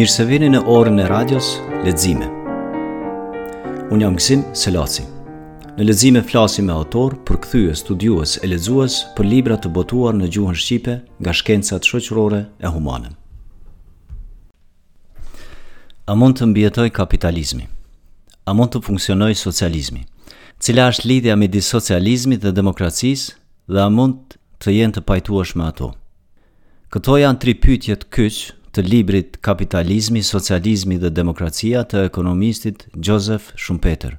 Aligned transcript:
Mirë 0.00 0.08
se 0.16 0.24
vini 0.24 0.48
në 0.48 0.60
orën 0.72 0.96
e 1.02 1.06
radios 1.10 1.48
Lexime. 1.84 2.24
Unë 3.92 3.98
jam 4.00 4.14
Gzim 4.16 4.42
Selaci. 4.56 5.02
Në 5.76 5.84
Lexime 5.84 6.22
flasim 6.24 6.70
me 6.70 6.72
autor, 6.72 7.18
përkthyes, 7.28 7.82
studiues 7.84 8.38
e 8.40 8.48
ledzues 8.48 8.94
për 9.18 9.26
libra 9.28 9.58
të 9.60 9.68
botuar 9.76 10.14
në 10.16 10.30
gjuhën 10.32 10.56
shqipe 10.56 10.94
nga 11.20 11.34
shkencat 11.36 11.84
shoqërore 11.84 12.38
e 12.64 12.70
humane. 12.72 13.10
A 16.08 16.16
mund 16.16 16.38
të 16.40 16.48
mbjetoj 16.48 16.88
kapitalizmi? 16.96 17.66
A 18.48 18.54
mund 18.56 18.72
të 18.72 18.80
funksionoj 18.88 19.34
socializmi? 19.36 20.06
Cila 20.64 20.86
është 20.94 21.10
lidhja 21.12 21.36
me 21.36 21.50
disocializmi 21.58 22.38
dhe 22.40 22.54
demokracisë 22.56 23.36
dhe 23.68 23.84
a 23.84 23.90
mund 24.00 24.38
të 24.64 24.78
jenë 24.78 24.96
të 24.96 25.04
pajtuash 25.12 25.52
me 25.60 25.68
ato? 25.68 25.90
Këto 26.90 27.18
janë 27.20 27.42
tri 27.44 27.52
pytjet 27.54 28.08
kyqë 28.08 28.56
të 28.74 28.82
librit 28.86 29.36
Kapitalizmi, 29.42 30.20
Socializmi 30.22 30.98
dhe 31.02 31.10
Demokracia 31.10 31.80
të 31.90 32.04
ekonomistit 32.10 32.84
Gjozef 32.94 33.48
Shumpeter. 33.58 34.16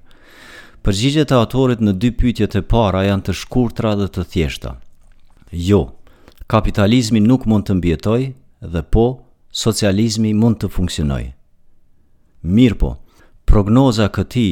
Përgjigjet 0.83 1.31
e 1.31 1.37
autorit 1.37 1.81
në 1.85 1.93
dy 2.01 2.09
pytjet 2.19 2.57
e 2.59 2.63
para 2.73 3.03
janë 3.07 3.25
të 3.27 3.35
shkurtra 3.41 3.93
dhe 3.99 4.09
të 4.11 4.25
thjeshta. 4.33 4.73
Jo, 5.51 5.81
kapitalizmi 6.51 7.21
nuk 7.23 7.45
mund 7.47 7.69
të 7.69 7.77
mbjetoj 7.79 8.21
dhe 8.73 8.83
po, 8.93 9.05
socializmi 9.63 10.33
mund 10.41 10.59
të 10.63 10.71
funksionoj. 10.75 11.23
Mirë 12.43 12.79
po, 12.81 12.91
prognoza 13.47 14.09
këti 14.15 14.47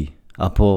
apo 0.47 0.71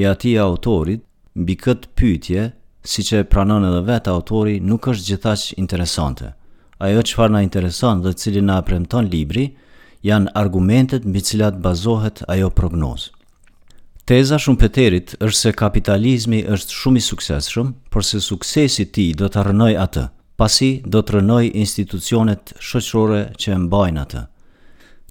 i 0.00 0.06
ati 0.10 0.34
e 0.34 0.42
autorit 0.48 1.04
mbi 1.38 1.54
këtë 1.62 1.92
pytje, 1.98 2.48
si 2.84 3.02
që 3.06 3.22
e 3.22 3.26
pranën 3.32 3.66
edhe 3.70 3.82
vetë 3.90 4.10
autori, 4.12 4.58
nuk 4.60 4.88
është 4.92 5.10
gjithasht 5.12 5.54
interesante 5.60 6.34
ajo 6.84 7.02
që 7.06 7.16
farë 7.18 7.32
na 7.34 7.42
intereson 7.44 8.02
dhe 8.04 8.12
cili 8.20 8.42
na 8.44 8.58
apremton 8.60 9.08
libri, 9.12 9.46
janë 10.04 10.32
argumentet 10.36 11.06
mbi 11.08 11.22
cilat 11.30 11.60
bazohet 11.64 12.22
ajo 12.34 12.50
prognozë. 12.58 13.10
Teza 14.04 14.36
Shumpeterit 14.36 15.14
është 15.24 15.38
se 15.40 15.50
kapitalizmi 15.62 16.42
është 16.54 16.76
shumë 16.80 17.00
i 17.00 17.04
suksesshëm, 17.06 17.68
por 17.90 18.04
se 18.04 18.20
suksesi 18.20 18.84
i 18.84 18.90
tij 18.92 19.14
do 19.20 19.30
të 19.32 19.44
rrënojë 19.46 19.78
atë, 19.86 20.02
pasi 20.40 20.70
do 20.92 21.00
të 21.00 21.14
rrënojë 21.16 21.54
institucionet 21.62 22.52
shoqërore 22.68 23.22
që 23.40 23.54
e 23.54 23.60
mbajnë 23.64 24.02
atë. 24.04 24.24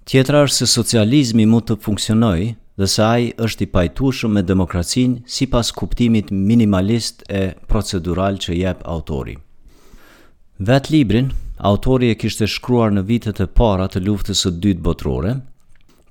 Tjetra 0.06 0.44
është 0.46 0.60
se 0.62 0.68
socializmi 0.76 1.48
mund 1.50 1.66
të 1.72 1.80
funksionojë 1.86 2.52
dhe 2.82 2.88
se 2.92 3.02
ai 3.08 3.28
është 3.46 3.66
i 3.66 3.70
pajtueshëm 3.74 4.34
me 4.38 4.44
demokracinë 4.46 5.24
sipas 5.40 5.72
kuptimit 5.80 6.30
minimalist 6.52 7.26
e 7.30 7.44
procedural 7.72 8.38
që 8.44 8.58
jep 8.62 8.86
autori. 8.94 9.40
Vetë 10.70 10.94
librin 10.94 11.32
autori 11.58 12.10
e 12.10 12.16
kishte 12.18 12.48
shkruar 12.48 12.92
në 12.94 13.04
vitet 13.06 13.40
e 13.44 13.48
para 13.48 13.88
të 13.88 14.02
luftës 14.08 14.42
së 14.46 14.52
dytë 14.62 14.82
botërore, 14.86 15.36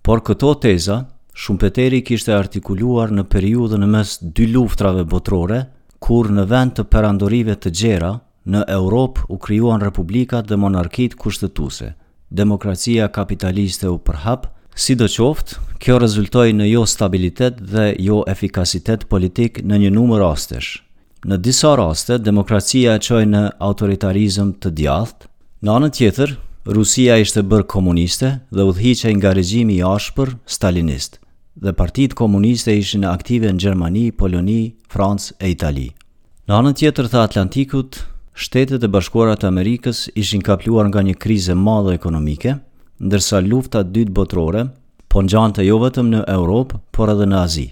por 0.03 0.21
këto 0.23 0.55
teza 0.65 1.03
Shumpeteri 1.33 2.03
kishte 2.05 2.35
artikuluar 2.37 3.09
në 3.09 3.23
periudhën 3.33 3.81
e 3.81 3.87
mes 3.89 4.19
dy 4.21 4.51
luftrave 4.53 5.07
botërore, 5.09 5.63
kur 5.99 6.29
në 6.29 6.45
vend 6.51 6.75
të 6.77 6.85
perandorive 6.93 7.57
të 7.57 7.73
gjera, 7.79 8.11
në 8.45 8.65
Europë 8.75 9.25
u 9.33 9.39
krijuan 9.39 9.81
republikat 9.81 10.51
dhe 10.51 10.57
monarkitë 10.61 11.17
kushtetuese. 11.23 11.93
Demokracia 12.33 13.07
kapitaliste 13.15 13.89
u 13.93 13.97
përhap, 14.03 14.51
sidoqoftë, 14.77 15.57
kjo 15.81 15.99
rezultoi 16.05 16.53
në 16.57 16.67
jo 16.69 16.85
stabilitet 16.89 17.61
dhe 17.65 17.95
jo 18.03 18.23
efikasitet 18.29 19.09
politik 19.09 19.63
në 19.65 19.79
një 19.87 19.95
numër 19.97 20.21
rastesh. 20.25 20.83
Në 21.25 21.39
disa 21.39 21.73
raste, 21.79 22.19
demokracia 22.19 22.99
e 22.99 23.03
qoj 23.09 23.25
në 23.31 23.43
autoritarizm 23.71 24.53
të 24.61 24.75
djathtë, 24.83 25.32
Në 25.63 25.71
anën 25.71 25.93
tjetër, 25.95 26.31
Rusia 26.75 27.21
ishte 27.23 27.39
bërë 27.47 27.69
komuniste 27.71 28.29
dhe 28.51 28.65
udhichej 28.67 29.13
nga 29.21 29.31
regjimi 29.37 29.77
i 29.77 29.83
ashpër 29.87 30.33
stalinist 30.51 31.21
dhe 31.63 31.71
partit 31.79 32.15
komuniste 32.19 32.73
ishin 32.75 33.05
aktive 33.07 33.47
në 33.55 33.61
Gjermani, 33.63 34.09
Poloni, 34.19 34.57
Francë 34.91 35.37
e 35.39 35.51
Itali. 35.55 35.85
Në 36.51 36.57
anën 36.57 36.75
tjetër 36.81 37.07
të 37.13 37.21
Atlantikut, 37.23 38.01
shtetet 38.43 38.83
e 38.83 38.91
bashkuara 38.91 39.37
të 39.39 39.47
Amerikës 39.53 40.01
ishin 40.19 40.43
kapluar 40.43 40.89
nga 40.91 41.05
një 41.07 41.15
krize 41.23 41.55
madhe 41.55 41.95
ekonomike, 41.95 42.57
ndërsa 42.99 43.39
lufta 43.47 43.85
dytë 43.87 44.11
botërore 44.19 44.65
po 45.09 45.23
ngjante 45.23 45.63
jo 45.69 45.79
vetëm 45.85 46.11
në 46.17 46.25
Europë, 46.35 46.81
por 46.91 47.13
edhe 47.15 47.29
në 47.31 47.39
Azi. 47.45 47.69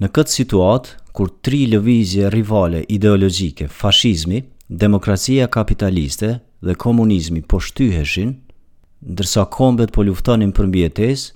Në 0.00 0.08
këtë 0.16 0.36
situatë, 0.38 0.96
kur 1.12 1.28
tri 1.44 1.66
lëvizje 1.74 2.32
rivale 2.32 2.86
ideologjike, 2.88 3.68
fashizmi, 3.68 4.40
demokracia 4.86 5.50
kapitaliste 5.52 6.38
dhe 6.66 6.74
komunizmi 6.78 7.42
po 7.50 7.58
shtyheshin, 7.60 8.32
ndërsa 9.12 9.42
kombet 9.56 9.90
po 9.94 10.00
luftonin 10.06 10.52
për 10.54 10.68
mbjetes, 10.70 11.26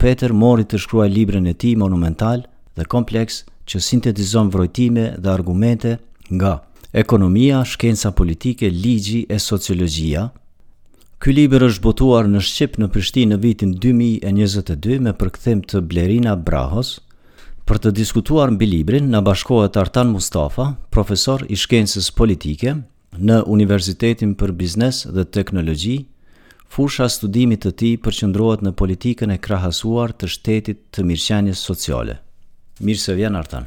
Peter 0.00 0.32
mori 0.42 0.64
të 0.66 0.80
shkruaj 0.82 1.10
librën 1.14 1.46
e 1.46 1.54
tij 1.60 1.74
monumental 1.82 2.40
dhe 2.76 2.84
kompleks 2.94 3.36
që 3.70 3.76
sintetizon 3.86 4.48
vrojtime 4.52 5.04
dhe 5.22 5.28
argumente 5.36 5.90
nga 6.38 6.52
ekonomia, 7.02 7.60
shkenca 7.72 8.10
politike, 8.20 8.66
ligji 8.84 9.20
e 9.28 9.36
sociologjia. 9.48 10.22
Ky 11.20 11.30
libër 11.36 11.62
është 11.68 11.84
botuar 11.86 12.26
në 12.32 12.40
Shqip 12.48 12.78
në 12.80 12.88
Prishtinë 12.92 13.30
në 13.34 13.38
vitin 13.44 13.76
2022 13.82 14.98
me 15.06 15.12
përkthim 15.20 15.60
të 15.70 15.84
Blerina 15.90 16.34
Brahos. 16.46 16.96
Për 17.68 17.78
të 17.82 17.92
diskutuar 18.00 18.50
mbi 18.54 18.66
librin 18.72 19.10
na 19.12 19.20
bashkohet 19.28 19.76
Artan 19.76 20.10
Mustafa, 20.14 20.72
profesor 20.90 21.44
i 21.46 21.56
shkencës 21.62 22.10
politike, 22.18 22.74
në 23.18 23.40
Universitetin 23.46 24.34
për 24.38 24.52
Biznes 24.54 25.02
dhe 25.10 25.24
Teknologji, 25.34 26.06
fusha 26.70 27.08
studimit 27.10 27.64
të 27.66 27.72
ti 27.82 27.90
përqëndrojët 28.04 28.62
në 28.62 28.72
politikën 28.78 29.32
e 29.34 29.38
krahasuar 29.42 30.12
të 30.14 30.28
shtetit 30.30 30.82
të 30.94 31.04
mirëqenjes 31.08 31.58
sociale. 31.66 32.20
Mirë 32.80 33.00
se 33.02 33.14
vjen 33.18 33.36
artan. 33.36 33.66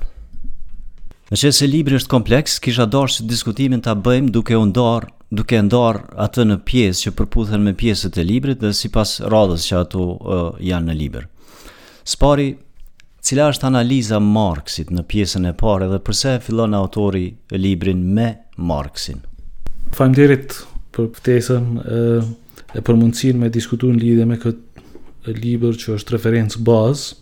Në 1.32 1.38
që 1.40 1.50
se 1.56 1.68
libri 1.68 1.96
është 1.98 2.10
kompleks, 2.12 2.60
kisha 2.62 2.86
dorë 2.86 3.18
që 3.18 3.28
diskutimin 3.30 3.82
të 3.82 3.92
abëjmë 3.98 4.32
duke 4.36 4.58
undorë 4.58 5.12
duke 5.34 5.58
ndarë 5.66 6.04
atë 6.22 6.44
në 6.46 6.58
pjesë 6.70 7.08
që 7.08 7.12
përputhen 7.18 7.64
me 7.66 7.72
pjesët 7.74 8.20
e 8.22 8.26
librit 8.28 8.60
dhe 8.62 8.70
si 8.78 8.92
pas 8.94 9.16
radhës 9.34 9.66
që 9.66 9.80
ato 9.80 10.04
uh, 10.04 10.44
janë 10.62 10.92
në 10.92 10.98
liber. 11.00 11.26
Spari, 12.06 12.52
cila 13.24 13.48
është 13.50 13.66
analiza 13.72 14.20
Marksit 14.22 14.92
në 14.94 15.08
pjesën 15.10 15.50
e 15.50 15.56
pare 15.58 15.90
dhe 15.90 16.00
përse 16.06 16.38
fillon 16.46 16.78
autori 16.78 17.32
e 17.50 17.58
librin 17.60 18.06
me 18.14 18.28
Marksin? 18.62 19.24
Falemderit 19.96 20.56
për 20.94 21.08
ftesën 21.16 21.66
e, 21.84 22.04
e 22.78 22.82
për 22.86 23.00
mundësinë 23.00 23.44
me 23.46 23.50
diskutuar 23.54 23.94
në 23.96 24.02
lidhje 24.04 24.28
me 24.30 24.38
këtë 24.42 25.36
libër 25.42 25.78
që 25.80 25.96
është 26.00 26.16
referencë 26.18 26.62
bazë. 26.66 27.20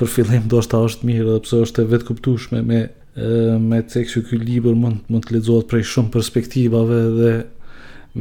Për 0.00 0.10
fillim 0.10 0.46
do 0.50 0.60
shta 0.62 0.80
është 0.88 1.06
mirë 1.08 1.24
edhe 1.26 1.40
pse 1.44 1.60
është 1.66 1.82
e 1.84 1.88
vetkuptueshme 1.92 2.60
me 2.68 2.80
e, 2.80 3.26
me 3.60 3.80
tek 3.92 4.08
se 4.10 4.22
ky 4.26 4.38
libër 4.40 4.76
mund 4.78 5.10
mund 5.12 5.26
të 5.28 5.36
lexohet 5.36 5.68
prej 5.70 5.82
shumë 5.92 6.12
perspektivave 6.16 6.98
dhe 7.20 7.32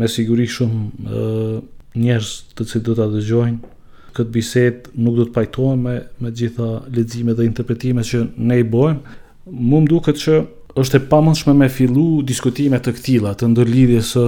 me 0.01 0.09
siguri 0.09 0.45
shumë 0.49 0.83
e, 0.89 1.61
njerëz 2.03 2.33
të 2.57 2.67
cilët 2.71 2.87
do 2.91 2.95
ta 2.99 3.07
dëgjojnë 3.13 3.71
këtë 4.17 4.33
bisedë 4.37 4.95
nuk 5.05 5.15
do 5.17 5.27
të 5.29 5.35
pajtohen 5.39 5.79
me 5.85 5.95
me 6.21 6.31
gjitha 6.41 6.67
leximet 6.93 7.37
dhe 7.39 7.47
interpretimet 7.49 8.09
që 8.11 8.25
ne 8.49 8.59
i 8.63 8.67
bëjmë. 8.75 9.17
Mu 9.53 9.79
më 9.83 9.89
duket 9.93 10.19
që 10.25 10.37
është 10.81 10.97
e 10.99 11.05
pamundshme 11.09 11.53
me 11.53 11.67
fillu 11.69 12.23
diskutime 12.25 12.79
të 12.81 12.93
këtila, 12.97 13.33
të 13.37 13.49
ndërlidhje 13.51 13.99
së 14.09 14.23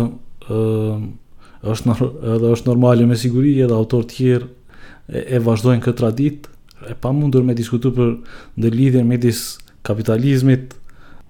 ë, 0.50 1.04
është, 1.74 1.96
edhe 2.36 2.52
është 2.54 2.70
normali 2.70 3.08
me 3.10 3.18
siguri 3.18 3.56
edhe 3.66 3.74
autor 3.74 4.06
tjerë 4.12 4.50
e, 4.50 5.24
e 5.26 5.40
vazhdojnë 5.42 5.82
këtë 5.88 6.06
radit 6.06 6.50
e 6.86 6.94
pamundur 7.02 7.44
me 7.48 7.56
diskutu 7.58 7.92
për 7.96 8.12
ndërlidhje 8.62 9.02
në 9.02 9.10
midis 9.10 9.42
kapitalizmit 9.86 10.76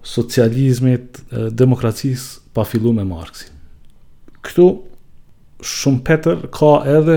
socializmit 0.06 1.22
e, 1.32 1.48
demokracis 1.50 2.26
pa 2.54 2.66
fillu 2.68 2.92
me 2.98 3.04
Marksin 3.08 3.54
këtu 4.46 4.68
shumë 5.66 6.04
petër 6.06 6.44
ka 6.54 6.74
edhe 6.98 7.16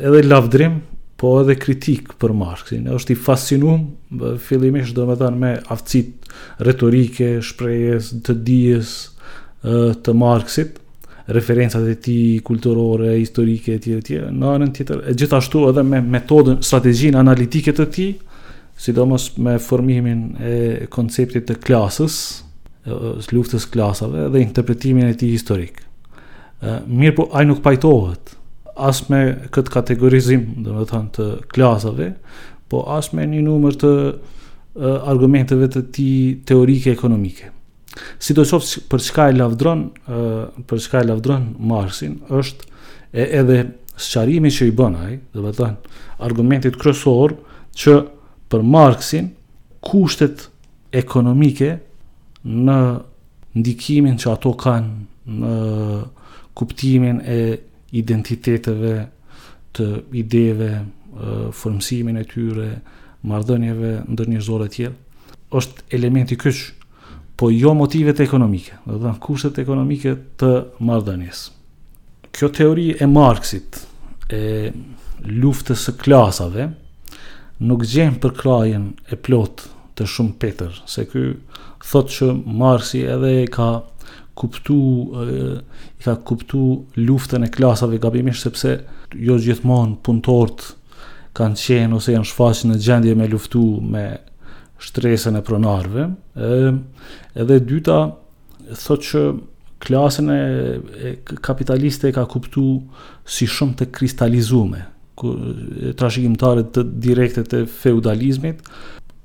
edhe 0.00 0.24
lavdrim 0.24 0.80
po 1.22 1.30
edhe 1.40 1.54
kritik 1.60 2.16
për 2.18 2.32
Marksin. 2.34 2.88
Është 2.90 3.14
i 3.14 3.20
fascinuar 3.26 4.38
fillimisht 4.42 4.94
domethënë 4.96 5.38
me 5.38 5.52
aftësit 5.70 6.24
retorike, 6.66 7.36
shprehjes, 7.46 8.08
të 8.26 8.34
dijes 8.42 8.90
të 10.02 10.14
Marksit, 10.18 10.80
referencat 11.32 11.86
e 11.86 11.94
tij 12.02 12.40
kulturore, 12.44 13.12
historike 13.20 13.76
etj. 13.78 13.92
etj. 14.02 14.16
Në 14.34 14.50
anën 14.56 14.72
tjetër, 14.74 15.04
e 15.06 15.14
gjithashtu 15.20 15.62
edhe 15.70 15.84
me 15.86 16.00
metodën, 16.18 16.58
strategjinë 16.66 17.20
analitike 17.22 17.74
të 17.78 17.86
tij, 17.94 18.10
sidomos 18.82 19.28
me 19.38 19.60
formimin 19.62 20.24
e 20.42 20.54
konceptit 20.90 21.46
të 21.52 21.60
klasës, 21.68 22.16
të 22.82 23.30
luftës 23.38 23.68
klasave 23.70 24.26
dhe 24.34 24.42
interpretimin 24.42 25.06
e 25.06 25.14
tij 25.16 25.30
historik. 25.36 25.82
Mirë 26.90 27.14
po, 27.20 27.28
ajë 27.38 27.52
nuk 27.52 27.62
pajtohet, 27.62 28.38
as 28.82 29.04
me 29.12 29.20
këtë 29.54 29.72
kategorizim, 29.72 30.42
dhe 30.64 30.74
me 30.74 30.84
thënë, 30.88 31.10
të 31.14 31.26
klasave, 31.54 32.08
po 32.72 32.80
as 32.96 33.12
me 33.14 33.26
një 33.28 33.42
numër 33.46 33.76
të 33.82 33.92
argumenteve 35.12 35.68
të 35.74 35.82
ti 35.92 36.08
teorike 36.48 36.94
ekonomike. 36.96 37.50
Si 38.24 38.32
do 38.32 38.44
qofë 38.48 38.86
për 38.90 39.02
çka 39.06 39.26
e 39.28 39.36
lavdron, 39.36 39.82
për 40.66 40.80
çka 40.86 41.02
e 41.04 41.08
lavdron 41.10 41.50
Marxin, 41.70 42.16
është 42.32 42.82
e 43.20 43.26
edhe 43.42 43.60
sqarimi 44.00 44.48
që 44.50 44.70
i 44.70 44.74
bën 44.78 44.94
ai, 45.04 45.14
do 45.34 45.44
të 45.44 45.54
thonë 45.60 45.98
argumentit 46.24 46.78
kryesor 46.80 47.34
që 47.76 47.96
për 48.52 48.64
Marxin 48.64 49.28
kushtet 49.84 50.46
ekonomike 50.96 51.74
në 52.48 52.78
ndikimin 53.60 54.16
që 54.20 54.30
ato 54.32 54.54
kanë 54.60 55.36
në 55.42 55.52
kuptimin 56.56 57.20
e 57.32 57.38
identiteteve, 57.94 58.92
të 59.72 59.86
ideve, 60.20 60.68
formësimin 61.56 62.18
e 62.20 62.26
tyre, 62.28 62.66
mardhënjeve 63.28 63.92
ndër 64.12 64.30
njërzore 64.34 64.68
tjerë, 64.72 64.94
është 65.56 65.84
elementi 65.96 66.36
kësh, 66.40 66.62
po 67.40 67.50
jo 67.52 67.72
motivet 67.76 68.20
ekonomike, 68.22 68.78
dhe 68.86 68.98
dhe 69.06 69.12
kushtet 69.24 69.58
ekonomike 69.62 70.12
të 70.40 70.50
mardhënjes. 70.84 71.44
Kjo 72.32 72.48
teori 72.56 72.90
e 73.02 73.08
Marxit, 73.10 73.76
e 74.32 74.72
luftës 75.28 75.86
së 75.88 75.96
klasave, 76.00 76.70
nuk 77.62 77.84
gjenë 77.86 78.18
për 78.22 78.34
krajen 78.42 78.88
e 79.12 79.18
plot 79.24 79.66
të 79.98 80.06
shumë 80.08 80.36
petër, 80.40 80.78
se 80.88 81.04
kjo 81.04 81.26
thot 81.82 82.12
që 82.14 82.30
Marxi 82.58 83.02
edhe 83.12 83.32
e 83.42 83.48
ka 83.52 83.66
kuptu 84.34 84.78
i 86.00 86.04
ka 86.04 86.16
kuptu 86.22 86.84
luftën 86.96 87.44
e 87.46 87.50
klasave 87.52 87.98
gabimisht 88.00 88.44
sepse 88.46 88.74
jo 89.14 89.36
gjithmonë 89.36 89.98
punëtorët 90.06 90.64
kanë 91.36 91.60
qenë 91.62 91.96
ose 91.98 92.14
janë 92.14 92.28
shfaqë 92.30 92.70
në 92.70 92.78
gjendje 92.86 93.16
me 93.18 93.28
luftu 93.28 93.62
me 93.82 94.06
shtresën 94.82 95.36
e 95.38 95.42
pronarëve. 95.46 96.06
e, 96.34 96.76
edhe 97.40 97.60
dyta 97.68 97.98
thotë 98.72 99.06
që 99.10 99.22
klasën 99.84 100.32
e, 100.32 100.40
e 100.72 101.12
kapitaliste 101.44 102.10
ka 102.12 102.24
kuptu 102.30 102.64
si 103.26 103.46
shumë 103.46 103.78
të 103.80 103.90
kristalizume 103.92 104.88
trashëgimtarët 105.98 106.72
të 106.74 106.82
direkte 107.04 107.44
të 107.46 107.58
feudalizmit 107.68 108.64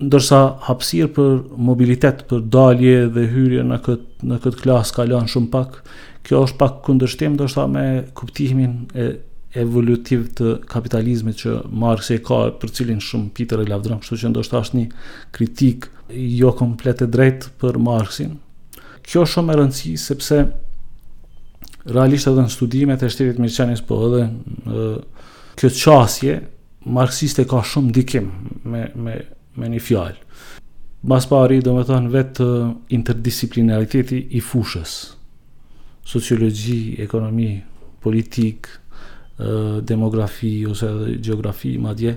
ndërsa 0.05 0.39
hapësirë 0.67 1.07
për 1.13 1.31
mobilitet, 1.65 2.19
për 2.29 2.43
dalje 2.53 2.97
dhe 3.15 3.23
hyrje 3.33 3.63
në 3.65 3.79
këtë, 3.85 4.27
në 4.29 4.37
këtë 4.43 4.61
klasë 4.61 4.95
ka 4.97 5.05
lanë 5.09 5.31
shumë 5.31 5.49
pak, 5.53 5.79
kjo 6.27 6.41
është 6.45 6.59
pak 6.61 6.75
kundërshtim, 6.85 7.33
ndërsa 7.37 7.63
me 7.71 7.85
kuptimin 8.19 8.75
e 8.93 9.07
evolutiv 9.57 10.27
të 10.37 10.51
kapitalizmit 10.69 11.39
që 11.41 11.53
Marx 11.81 12.11
e 12.13 12.19
ka 12.21 12.43
për 12.61 12.73
cilin 12.77 12.99
shumë 13.01 13.31
Peter 13.37 13.63
e 13.63 13.65
lavdron, 13.65 14.01
kështu 14.03 14.19
që 14.21 14.31
ndoshta 14.35 14.61
është 14.61 14.77
një 14.77 15.07
kritik 15.33 15.87
jo 16.37 16.51
komplet 16.59 17.01
e 17.01 17.07
drejtë 17.09 17.55
për 17.61 17.79
Marxin. 17.81 18.35
Kjo 19.07 19.23
është 19.25 19.33
shumë 19.37 19.53
e 19.53 19.57
rëndësishme 19.61 20.03
sepse 20.03 20.37
realisht 21.87 22.29
edhe 22.29 22.43
në 22.43 22.53
studimet 22.53 23.07
e 23.07 23.09
shtetit 23.09 23.39
mirëqenies 23.41 23.81
po 23.87 23.97
edhe 24.09 24.27
kjo 25.57 25.73
çësje 25.79 26.37
marksiste 26.97 27.47
ka 27.49 27.63
shumë 27.67 27.89
ndikim 27.93 28.29
me 28.67 28.83
me 28.95 29.17
me 29.59 29.69
një 29.73 29.79
fjalë. 29.83 30.17
Mbas 31.07 31.27
pa 31.29 31.43
arrit 31.45 31.63
domethën 31.65 32.07
vetë 32.13 32.47
interdisiplinariteti 32.95 34.19
i 34.37 34.41
fushës. 34.43 34.93
Sociologji, 36.07 36.97
ekonomi, 37.03 37.51
politik, 38.03 38.69
demografi 39.87 40.59
ose 40.69 40.87
edhe 40.89 41.17
gjeografi 41.29 41.75
madje. 41.81 42.15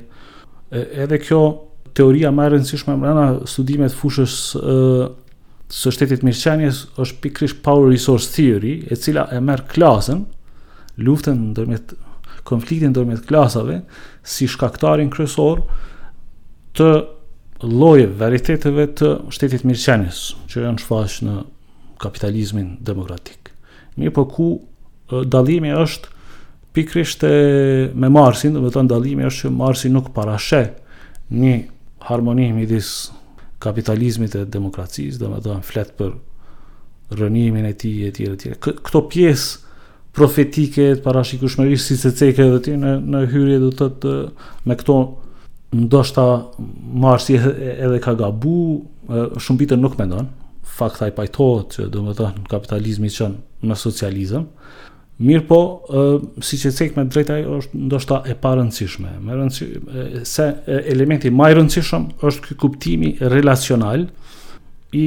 Edhe 0.72 1.18
kjo 1.20 1.40
teoria 1.98 2.30
më 2.32 2.46
e 2.46 2.52
rëndësishme 2.54 2.94
më 2.96 3.04
nëna 3.10 3.26
studimet 3.52 3.92
të 3.92 3.98
fushës 4.00 4.36
së 5.70 5.92
shtetit 5.96 6.24
mirëqenjes 6.26 6.82
është 6.98 7.20
pikrish 7.22 7.58
power 7.62 7.90
resource 7.92 8.32
theory, 8.34 8.80
e 8.90 8.96
cila 8.98 9.28
e 9.30 9.38
merr 9.44 9.62
klasën 9.70 10.24
luftën 11.06 11.44
ndërmjet 11.52 11.92
konfliktin 12.48 12.90
ndërmjet 12.90 13.22
klasave 13.28 13.76
si 14.26 14.48
shkaktarin 14.50 15.10
kryesor 15.14 15.60
të 16.74 16.88
llojeve 17.68 18.14
varieteteve 18.20 18.86
të 18.96 19.10
shtetit 19.34 19.64
mirëqenies 19.68 20.20
që 20.48 20.62
janë 20.64 20.80
shfaq 20.82 21.18
në 21.26 21.34
kapitalizmin 22.00 22.76
demokratik. 22.86 23.50
Mirë 24.00 24.14
po 24.16 24.24
ku 24.32 24.46
dallimi 25.12 25.74
është 25.74 26.12
pikrisht 26.76 27.22
me 27.26 28.08
Marsin, 28.14 28.54
do 28.54 28.62
të 28.64 28.72
thonë 28.76 28.88
dallimi 28.94 29.26
është 29.28 29.42
që 29.48 29.52
Marsi 29.52 29.90
nuk 29.92 30.12
parashë 30.14 30.62
një 31.40 31.56
harmoni 32.08 32.52
midis 32.56 33.10
kapitalizmit 33.60 34.36
e 34.40 34.46
demokracisë, 34.48 35.20
do 35.20 35.32
të 35.34 35.42
thonë 35.44 35.66
flet 35.66 35.90
për 35.98 36.14
rënimin 37.18 37.66
e 37.68 37.74
tij 37.74 38.06
etj 38.08 38.28
etj. 38.32 38.48
Këto 38.62 39.02
pjesë 39.12 39.58
profetike 40.16 40.88
të 40.96 41.02
parashikueshmërisë 41.04 41.84
si 41.90 41.96
se 42.00 42.14
cekë 42.18 42.46
edhe 42.54 42.76
në 42.80 42.94
në 43.12 43.24
hyrje 43.34 43.58
do 43.62 43.72
të 43.74 43.78
thotë 43.82 44.14
me 44.70 44.76
këto 44.80 44.96
ndoshta 45.72 46.50
Marsi 46.92 47.36
edhe 47.36 47.98
ka 48.02 48.14
gabu, 48.18 48.82
shumë 49.10 49.58
vite 49.62 49.76
nuk 49.78 49.96
mendon, 49.98 50.28
fakta 50.80 51.08
i 51.10 51.14
pajtohet 51.14 51.76
që 51.76 51.88
do 51.92 52.02
më 52.06 52.14
thënë 52.18 52.46
kapitalizmi 52.50 53.10
që 53.14 53.30
në 53.70 53.76
socializëm, 53.84 54.46
Mirë 55.20 55.42
po, 55.50 55.56
si 56.40 56.56
që 56.56 56.70
cek 56.72 56.94
me 56.96 57.02
drejta 57.12 57.34
është 57.58 57.76
ndoshta 57.76 58.22
e 58.24 58.32
pa 58.40 58.54
rëndësishme. 58.56 59.10
Me 59.20 59.34
rëndësi, 59.36 59.66
se 60.24 60.46
elementi 60.94 61.28
maj 61.28 61.50
rëndësishëm 61.58 62.06
është 62.24 62.40
këtë 62.46 62.56
kuptimi 62.62 63.10
relacional 63.34 64.06
i 64.96 65.02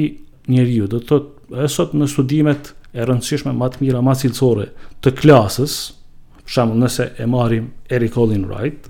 njeri 0.54 0.76
ju. 0.78 0.86
Dhe 0.92 1.00
të 1.08 1.66
sot 1.74 1.96
në 1.98 2.06
studimet 2.12 2.70
e 2.94 3.08
rëndësishme 3.10 3.56
ma 3.58 3.66
të 3.74 3.82
mira, 3.82 4.04
ma 4.06 4.14
cilësore 4.14 4.68
të 5.02 5.16
klasës, 5.18 5.74
shamë 6.46 6.78
nëse 6.84 7.08
e 7.18 7.26
marim 7.34 7.66
Eric 7.98 8.14
Olin 8.22 8.46
Wright, 8.52 8.86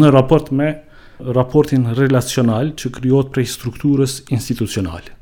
në 0.00 0.10
raport 0.14 0.50
me 0.54 0.68
raportin 1.38 1.86
relacional 1.98 2.72
që 2.78 2.90
krijohet 2.98 3.30
prej 3.34 3.46
strukturës 3.54 4.18
institucionale. 4.34 5.14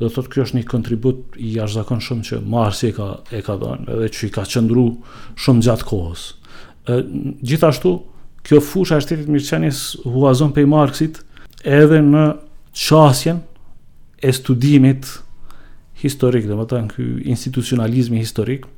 dhe 0.00 0.08
thotë 0.12 0.30
kjo 0.32 0.44
është 0.44 0.58
një 0.58 0.66
kontribut 0.68 1.36
i 1.40 1.54
jashtëzakon 1.56 2.02
shumë 2.04 2.26
që 2.28 2.40
Marsi 2.52 2.90
e 2.90 2.94
ka, 2.96 3.06
e 3.32 3.40
ka 3.46 3.54
dhënë 3.60 3.94
edhe 3.94 4.08
që 4.12 4.28
i 4.28 4.32
ka 4.34 4.44
qëndru 4.52 4.86
shumë 5.40 5.64
gjatë 5.68 5.86
kohës. 5.88 6.24
gjithashtu, 7.42 7.94
kjo 8.46 8.60
fusha 8.62 9.00
e 9.00 9.02
shtetit 9.02 9.28
mirëqenis 9.32 9.78
huazon 10.04 10.52
pej 10.54 10.68
Marksit 10.70 11.16
edhe 11.66 11.98
në 12.06 12.26
qasjen 12.78 13.40
e 14.22 14.30
studimit 14.32 15.08
historik, 16.02 16.46
dhe 16.46 16.54
më 16.54 16.66
të 16.68 16.78
në 16.78 16.92
kjo 16.94 17.06
institucionalizmi 17.34 18.20
historik, 18.20 18.68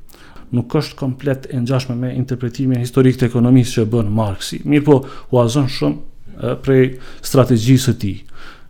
nuk 0.55 0.73
është 0.79 0.95
komplet 0.97 1.45
e 1.53 1.59
ngjashme 1.61 1.95
me 1.99 2.13
interpretimin 2.15 2.81
historik 2.81 3.19
të 3.19 3.27
ekonomisë 3.29 3.75
që 3.81 3.89
bënë 3.93 4.09
Marksi. 4.15 4.61
Mirë 4.65 4.85
po, 4.87 5.03
huazon 5.31 5.67
shumë 5.69 6.55
prej 6.63 6.95
strategjisë 7.21 7.93
të 7.93 7.99
ti. 8.01 8.13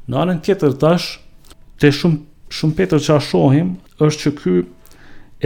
Në 0.09 0.17
anën 0.23 0.41
tjetër 0.43 0.75
tash, 0.81 1.19
të 1.79 1.93
shumë 1.95 2.19
shumë 2.57 2.77
petër 2.79 3.01
që 3.05 3.15
a 3.15 3.21
shohim 3.23 3.73
është 4.03 4.21
që 4.23 4.31
ky 4.39 4.53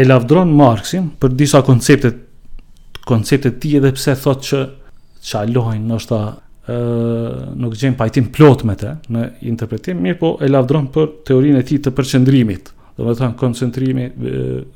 e 0.01 0.05
lavdron 0.07 0.51
Marxin 0.57 1.09
për 1.21 1.35
disa 1.37 1.61
konceptet 1.67 2.21
koncepte 3.07 3.51
ti 3.59 3.75
edhe 3.79 3.91
pse 3.97 4.15
thot 4.23 4.45
që 4.47 4.61
që 5.23 5.41
alojnë 5.41 5.83
në 5.89 6.21
nuk 7.59 7.73
gjenë 7.75 7.97
pajtim 7.99 8.29
plot 8.31 8.61
me 8.67 8.77
te 8.79 8.93
në 9.11 9.23
interpretim, 9.51 9.99
mirë 10.05 10.17
po 10.21 10.29
e 10.43 10.47
lavdron 10.47 10.85
për 10.95 11.09
teorinë 11.27 11.59
e 11.59 11.65
ti 11.67 11.81
të 11.83 11.91
përqendrimit 11.97 12.71
dhe 12.95 13.03
me 13.09 13.31
koncentrimi 13.39 14.05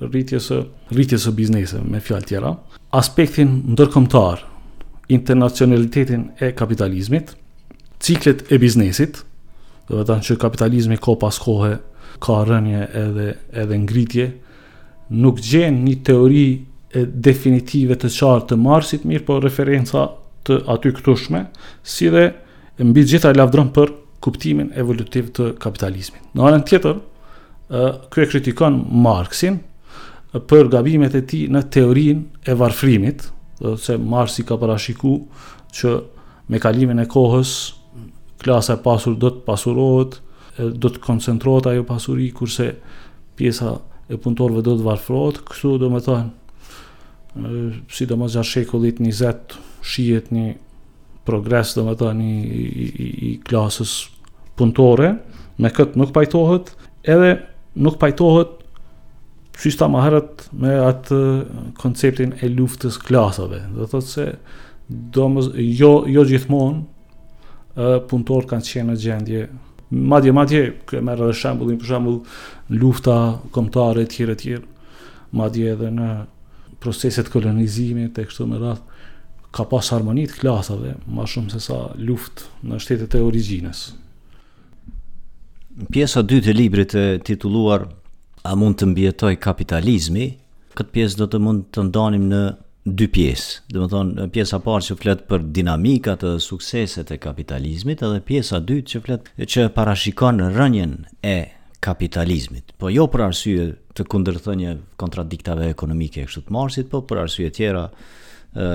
rritjes 0.01 0.50
rritjes 0.91 1.27
o 1.29 1.36
biznese 1.38 1.79
me 1.84 2.01
fjallë 2.03 2.27
tjera 2.31 2.51
aspektin 3.00 3.62
ndërkomtar 3.75 4.43
internacionalitetin 5.15 6.25
e 6.43 6.51
kapitalizmit 6.57 7.31
ciklet 8.03 8.43
e 8.51 8.60
biznesit 8.60 9.22
dhe 9.88 10.03
me 10.03 10.19
që 10.27 10.36
kapitalizmi 10.41 11.00
ko 11.00 11.15
pas 11.22 11.39
kohe 11.39 11.77
ka 12.24 12.43
rënje 12.47 12.88
edhe, 13.01 13.27
edhe 13.62 13.77
ngritje, 13.83 14.25
nuk 15.24 15.39
gjen 15.43 15.81
një 15.86 15.93
teori 16.07 16.47
e 16.97 17.05
definitive 17.05 17.95
të 18.00 18.12
qartë 18.19 18.50
të 18.51 18.59
Marsit, 18.63 19.05
mirë 19.07 19.25
po 19.27 19.38
referenca 19.43 20.05
të 20.47 20.62
aty 20.74 20.93
këtushme, 20.97 21.43
si 21.83 22.09
dhe 22.12 22.27
mbi 22.83 23.03
gjitha 23.09 23.33
lavdron 23.36 23.71
për 23.75 23.91
kuptimin 24.24 24.69
evolutiv 24.77 25.31
të 25.36 25.51
kapitalizmit. 25.62 26.21
Në 26.33 26.47
anën 26.50 26.65
tjetër, 26.67 26.97
kjo 28.12 28.24
e 28.24 28.29
kritikon 28.31 28.77
Marxin 29.03 29.57
për 30.50 30.69
gabimet 30.71 31.15
e 31.19 31.24
ti 31.29 31.43
në 31.51 31.62
teorin 31.74 32.21
e 32.47 32.55
varfrimit, 32.59 33.25
se 33.81 33.97
Marsi 33.97 34.45
ka 34.47 34.57
parashiku 34.62 35.17
që 35.74 35.95
me 36.47 36.62
kalimin 36.63 37.01
e 37.03 37.07
kohës, 37.09 37.53
klasa 38.41 38.77
e 38.77 38.81
pasur 38.83 39.17
do 39.19 39.31
të 39.33 39.45
pasurohet, 39.47 40.21
do 40.57 40.89
të 40.89 41.01
koncentrohet 41.03 41.67
ajo 41.69 41.83
pasuri 41.85 42.29
kurse 42.35 42.71
pjesa 43.37 43.77
e 44.09 44.17
punëtorëve 44.17 44.63
do 44.65 44.77
të 44.79 44.85
varfrohet. 44.87 45.41
Kështu 45.45 45.75
do 45.83 45.89
të 45.93 46.03
thonë, 46.07 46.29
si 47.93 48.07
do 48.09 48.17
mos 48.17 48.37
jashtë 48.37 48.53
shekullit 48.63 48.99
20 49.03 49.57
shihet 49.87 50.31
një 50.33 50.47
progres 51.27 51.75
do 51.77 51.85
të 51.91 51.95
thonë 52.01 52.27
i, 52.31 52.63
i, 52.83 53.07
i, 53.31 53.33
klasës 53.47 53.93
punëtore, 54.57 55.11
me 55.61 55.71
kët 55.73 55.97
nuk 55.99 56.13
pajtohet, 56.15 56.73
edhe 57.05 57.35
nuk 57.77 57.99
pajtohet 58.01 58.55
që 59.57 59.69
ishta 59.71 59.87
ma 59.89 60.03
herët 60.05 60.47
me 60.57 60.73
atë 60.85 61.17
konceptin 61.81 62.33
e 62.45 62.49
luftës 62.53 62.97
klasave. 63.01 63.63
Dhe 63.73 63.85
të 63.89 63.93
të 64.01 64.09
se, 64.09 64.25
do 65.17 65.27
mëzë, 65.35 65.67
jo, 65.81 65.91
jo 66.13 66.25
gjithmonë, 66.29 66.85
punëtorët 68.09 68.49
kanë 68.49 68.69
qenë 68.71 68.87
në 68.89 68.99
gjendje 69.03 69.41
madje 69.91 70.32
madje 70.34 70.62
kë 70.89 71.01
marrë 71.06 71.27
edhe 71.27 71.38
shembullin 71.39 71.77
për 71.79 71.88
shembull 71.88 72.17
lufta 72.79 73.15
kombëtare 73.56 74.03
të 74.08 74.12
tjera 74.15 74.36
të 74.36 74.41
tjera 74.41 75.03
madje 75.32 75.70
edhe 75.74 75.91
në 75.96 76.10
proceset 76.84 77.29
kolonizimi 77.32 78.10
të 78.13 78.25
kështu 78.27 78.48
me 78.48 78.60
radh 78.62 78.82
ka 79.56 79.63
pas 79.72 79.88
harmonit 79.96 80.34
të 80.34 80.41
klasave 80.41 80.96
më 81.08 81.25
shumë 81.32 81.53
se 81.56 81.62
sa 81.70 81.77
luftë 81.98 82.67
në 82.67 82.82
shtetet 82.84 83.15
e 83.15 83.24
origjinës 83.24 83.86
pjesa 85.94 86.22
dytë 86.24 86.50
të 86.50 86.58
librit 86.58 86.96
e 86.98 87.06
titulluar 87.27 87.88
a 88.44 88.56
mund 88.56 88.77
të 88.79 88.91
mbjetoj 88.91 89.34
kapitalizmi 89.44 90.27
këtë 90.77 90.94
pjesë 90.94 91.22
do 91.24 91.29
të 91.32 91.41
mund 91.41 91.67
të 91.74 91.88
ndanim 91.89 92.27
në 92.32 92.44
dy 92.96 93.08
pjesë. 93.12 93.63
Dhe 93.74 93.82
më 93.82 93.88
thonë, 93.91 94.27
pjesa 94.34 94.60
parë 94.63 94.86
që 94.88 94.96
fletë 95.01 95.25
për 95.27 95.46
dinamikat 95.56 96.24
e 96.27 96.34
sukseset 96.44 97.12
e 97.12 97.17
kapitalizmit, 97.22 98.03
edhe 98.06 98.22
pjesa 98.25 98.62
dytë 98.63 98.91
që 98.91 99.01
fletë 99.08 99.46
që 99.53 99.65
parashikon 99.75 100.44
rënjën 100.56 100.94
e 101.27 101.36
kapitalizmit, 101.84 102.72
po 102.82 102.89
jo 102.89 103.06
për 103.13 103.24
arsye 103.27 103.65
të 103.96 104.06
kundërthënje 104.12 104.72
kontradiktave 104.98 105.67
ekonomike 105.70 106.24
e 106.24 106.27
kështu 106.29 106.46
të 106.48 106.56
marsit, 106.56 106.89
po 106.89 107.03
për 107.08 107.22
arsye 107.25 107.51
tjera 107.53 107.84
e, 107.88 108.72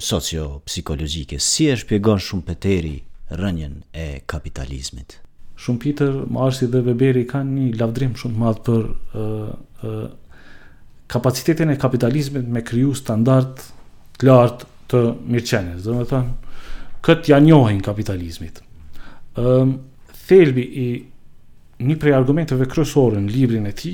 socio-psikologjike. 0.00 1.38
Si 1.40 1.68
e 1.68 1.76
shpjegon 1.80 2.20
shumë 2.24 2.48
peteri 2.48 2.94
rënjën 3.36 3.76
e 3.92 4.06
kapitalizmit? 4.30 5.18
Shumë 5.60 5.80
Peter, 5.84 6.16
dhe 6.72 6.80
Weberi 6.88 7.24
kanë 7.28 7.56
një 7.58 7.70
lavdrim 7.80 8.16
shumë 8.18 8.34
të 8.36 8.42
madhë 8.42 8.64
për 8.68 8.88
e, 8.92 9.28
e, 9.48 9.96
kapacitetin 11.06 11.70
e 11.70 11.76
kapitalizmit 11.78 12.46
me 12.52 12.62
kriju 12.64 12.94
standard 12.96 13.60
të 14.18 14.26
lartë 14.28 14.68
të 14.90 15.00
mirqenjes. 15.34 15.82
Dhe 15.84 15.96
me 15.98 16.04
thënë, 16.08 16.36
këtë 17.04 17.32
janë 17.32 17.46
njohin 17.50 17.80
kapitalizmit. 17.86 18.60
Um, 19.36 19.76
thelbi 20.28 20.64
i 20.82 20.86
një 21.88 21.96
prej 22.00 22.14
argumenteve 22.18 22.68
kryesore 22.70 23.18
në 23.20 23.32
librin 23.34 23.66
e 23.68 23.72
ti 23.76 23.92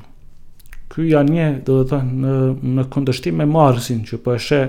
Ky 0.94 1.06
janë 1.14 1.34
një, 1.34 1.48
dhe 1.66 1.78
dhe 1.92 2.00
në, 2.08 2.34
në 2.78 2.88
këndështim 2.94 3.40
me 3.42 3.48
marësin 3.50 4.04
që 4.10 4.20
po 4.26 4.34
e 4.36 4.42
she 4.42 4.64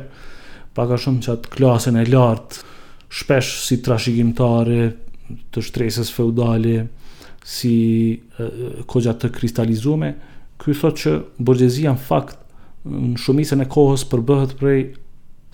pak 0.75 0.91
a 0.91 0.99
shumë 0.99 1.21
që 1.27 1.33
atë 1.37 1.51
klasën 1.55 1.99
e 2.01 2.05
lartë, 2.09 2.63
shpesh 3.15 3.51
si 3.69 3.79
trashigimtare 3.85 4.81
të 5.55 5.63
shtresës 5.65 6.11
feudale, 6.15 6.79
si 7.45 8.23
kogja 8.89 9.13
të 9.21 9.29
kristalizume, 9.37 10.15
ky 10.57 10.73
thot 10.79 10.97
që 11.05 11.13
burgjezia 11.45 11.93
në 11.93 12.05
fakt 12.09 12.39
në 12.89 13.19
shumisen 13.21 13.63
e 13.65 13.69
kohës 13.71 14.07
përbëhet 14.09 14.57
prej 14.61 14.81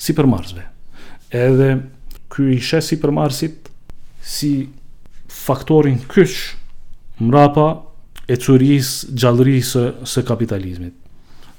si 0.00 0.14
për 0.16 0.28
Edhe 1.30 1.66
ky 2.34 2.48
i 2.54 2.58
shes 2.58 2.88
si 2.90 2.96
për 2.98 3.12
si 4.22 4.50
faktorin 5.30 5.98
kyç 6.10 6.32
mrapa 7.22 7.68
e 8.28 8.34
curis 8.36 9.04
gjallëris 9.14 9.68
së, 9.76 9.84
së 10.10 10.22
kapitalizmit. 10.26 10.94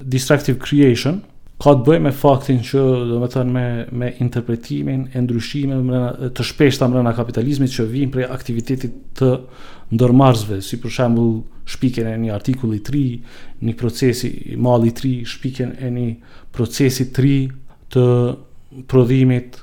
Distractive 0.03 0.57
creation, 0.59 1.21
ka 1.61 1.73
të 1.77 1.85
bëjë 1.85 2.01
me 2.07 2.11
faktin 2.15 2.61
që 2.65 2.81
do 3.11 3.17
të 3.21 3.27
thënë 3.35 3.51
me 3.53 3.63
me 4.01 4.07
interpretimin 4.23 5.01
e 5.15 5.21
ndryshimeve 5.21 6.01
të 6.37 6.45
shpeshta 6.47 6.87
brenda 6.89 7.13
kapitalizmit 7.17 7.73
që 7.75 7.85
vijnë 7.91 8.11
prej 8.15 8.29
aktivitetit 8.33 8.95
të 9.19 9.29
ndërmarrësve, 9.95 10.57
si 10.65 10.79
për 10.81 10.93
shembull 10.97 11.41
shpikjen 11.73 12.09
e 12.09 12.15
një 12.23 12.31
artikulli 12.33 12.79
3, 12.87 13.01
një 13.67 13.73
procesi 13.79 14.31
i 14.53 14.57
malli 14.57 14.93
3, 14.95 15.11
shpikjen 15.33 15.75
e 15.83 15.91
një 15.97 16.07
procesi 16.55 17.09
3 17.13 17.51
të 17.93 18.05
prodhimit 18.91 19.59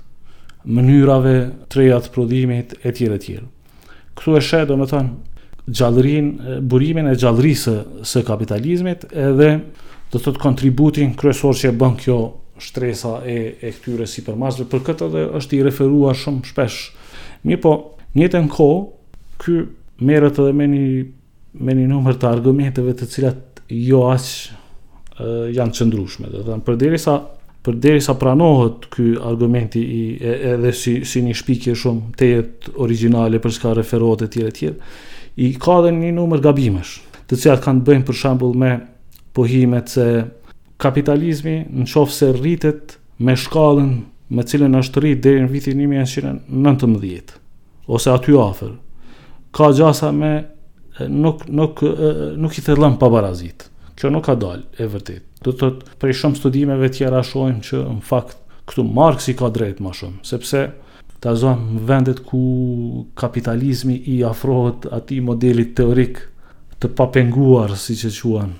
mënyrave 0.69 1.35
të 1.73 1.88
të 1.90 2.14
prodhimit 2.14 2.76
e 2.85 2.93
tjera 2.95 3.19
e 3.19 3.23
tjera. 3.25 3.45
Ktu 4.19 4.37
e 4.37 4.43
shet 4.45 4.69
do 4.71 4.78
të 4.85 4.88
thënë 4.93 5.11
gjallërin, 5.78 6.28
burimin 6.73 7.09
e 7.12 7.17
gjallërisë 7.21 7.75
së 8.12 8.23
kapitalizmit 8.28 9.09
edhe 9.12 9.55
do 10.12 10.19
thot 10.23 10.38
kontributin 10.41 11.12
kryesor 11.19 11.57
që 11.59 11.73
e 11.73 11.77
bën 11.77 11.97
kjo 12.03 12.17
shtresa 12.62 13.19
e 13.29 13.35
e 13.62 13.71
këtyre 13.77 14.07
supermarketeve 14.09 14.71
për 14.73 14.85
këtë 14.88 15.09
edhe 15.09 15.25
është 15.38 15.59
i 15.59 15.62
referuar 15.67 16.17
shumë 16.19 16.45
shpesh. 16.49 16.79
Mirë 17.47 17.62
po, 17.62 17.75
në 18.15 18.25
njëtën 18.25 18.49
kohë 18.53 18.79
ky 19.43 19.59
merret 20.09 20.41
edhe 20.43 20.55
me 20.59 20.69
një 20.73 20.85
me 21.59 21.75
një 21.75 21.87
numër 21.91 22.17
të 22.21 22.29
argumenteve 22.31 22.93
të 22.97 23.07
cilat 23.12 23.61
jo 23.73 24.03
as 24.12 24.27
janë 25.19 25.73
qëndrushme. 25.75 26.29
Do 26.31 26.41
të 26.43 26.47
thënë 26.53 26.65
përderisa 26.67 27.15
përderisa 27.69 28.15
pranohet 28.21 28.85
ky 28.93 29.09
argumenti 29.29 29.81
i 29.83 30.03
edhe 30.55 30.71
si 30.73 31.03
si 31.05 31.21
një 31.27 31.35
shpikje 31.43 31.75
shumë 31.77 32.12
të 32.21 32.29
jetë 32.35 32.75
origjinale 32.85 33.41
për 33.43 33.55
çka 33.57 33.73
referohet 33.79 34.25
etj 34.29 34.45
etj, 34.50 34.69
i 35.49 35.53
ka 35.57 35.79
dhënë 35.85 36.03
një 36.05 36.15
numër 36.21 36.43
gabimesh, 36.47 36.95
të 37.29 37.38
cilat 37.43 37.61
kanë 37.65 37.83
të 37.83 37.91
bëjnë 37.91 38.07
për 38.09 38.19
shembull 38.23 38.57
me 38.59 38.73
pohimet 39.38 39.88
se 39.92 40.09
kapitalizmi 40.83 41.57
në 41.71 41.87
qofë 41.90 42.16
se 42.18 42.33
rritet 42.38 42.97
me 43.23 43.37
shkallën 43.38 43.92
me 44.37 44.45
cilën 44.45 44.75
është 44.83 45.02
rritë 45.02 45.25
dhe 45.38 45.45
në 45.45 45.49
vitin 45.52 45.78
1919, 45.80 47.38
ose 47.88 48.12
aty 48.12 48.35
afer, 48.42 48.75
ka 49.57 49.71
gjasa 49.78 50.11
me 50.14 50.33
nuk, 51.09 51.47
nuk, 51.49 51.80
nuk 52.42 52.59
i 52.61 52.64
thellëm 52.66 52.99
pabarazit. 53.00 53.68
Kjo 53.99 54.11
nuk 54.14 54.28
ka 54.28 54.37
dalë, 54.38 54.66
e 54.78 54.87
vërtit. 54.92 55.25
Do 55.42 55.54
të 55.57 55.71
të 55.87 55.97
prej 56.02 56.14
shumë 56.21 56.38
studimeve 56.38 56.90
tjera 56.95 57.23
shojmë 57.26 57.64
që 57.66 57.80
në 57.97 58.04
fakt 58.07 58.37
këtu 58.71 58.85
Marx 58.99 59.26
i 59.33 59.35
ka 59.38 59.49
drejt 59.54 59.80
ma 59.83 59.95
shumë, 59.97 60.21
sepse 60.28 60.66
të 61.25 61.33
zonë 61.40 61.83
vendet 61.88 62.21
ku 62.28 62.42
kapitalizmi 63.18 63.97
i 64.16 64.21
afrohet 64.28 64.87
ati 64.95 65.18
modelit 65.30 65.73
teorikë, 65.80 66.26
të 66.82 66.92
papenguar, 66.94 67.73
si 67.78 67.97
që 67.99 68.11
quen 68.18 68.52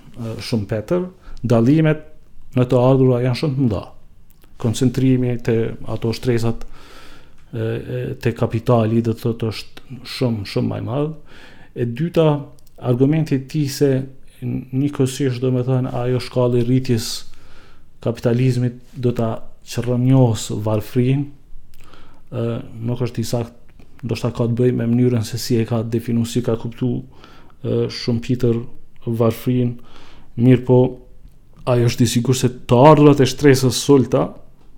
shumë 0.43 0.69
petër, 0.71 1.05
dalimet 1.47 2.05
në 2.59 2.65
të 2.67 2.81
ardhura 2.83 3.21
janë 3.23 3.39
shumë 3.43 3.57
të 3.61 3.67
mda. 3.69 3.83
Koncentrimi 4.59 5.37
të 5.47 5.55
ato 5.95 6.11
shtresat 6.17 6.65
të 8.21 8.33
kapitali 8.37 9.01
dhe 9.07 9.15
të 9.17 9.35
të 9.41 9.53
është 9.53 9.99
shumë, 10.17 10.45
shumë 10.51 10.71
maj 10.75 10.81
madhë. 10.89 11.13
E 11.79 11.87
dyta, 11.87 12.27
argumentit 12.91 13.47
ti 13.53 13.63
se 13.71 13.93
një 14.79 14.91
kësish 14.95 15.39
do 15.43 15.53
me 15.55 15.63
thënë 15.67 15.95
ajo 16.03 16.19
shkallë 16.23 16.65
rritjes 16.67 17.09
kapitalizmit 18.05 18.83
do 18.95 19.15
të 19.15 19.31
qërënjohës 19.69 20.49
varfrin, 20.67 21.23
nuk 22.83 23.01
është 23.07 23.23
i 23.23 23.25
sakt, 23.31 23.55
do 24.07 24.15
shta 24.15 24.29
ka 24.35 24.45
të 24.47 24.59
bëj 24.61 24.75
me 24.79 24.87
mënyrën 24.87 25.25
se 25.27 25.39
si 25.43 25.57
e 25.59 25.65
ka 25.67 25.81
definu, 25.83 26.27
si 26.31 26.43
ka 26.47 26.55
kuptu, 26.61 26.93
shumë 27.65 28.23
pjitër 28.27 28.59
varfrin, 29.19 29.73
mirë 30.39 30.65
po, 30.69 30.77
ajo 31.69 31.89
është 31.91 32.05
disikur 32.05 32.37
se 32.39 32.51
të 32.69 32.83
ardhurat 32.91 33.21
e 33.21 33.27
shtresës 33.29 33.79
sulta, 33.85 34.27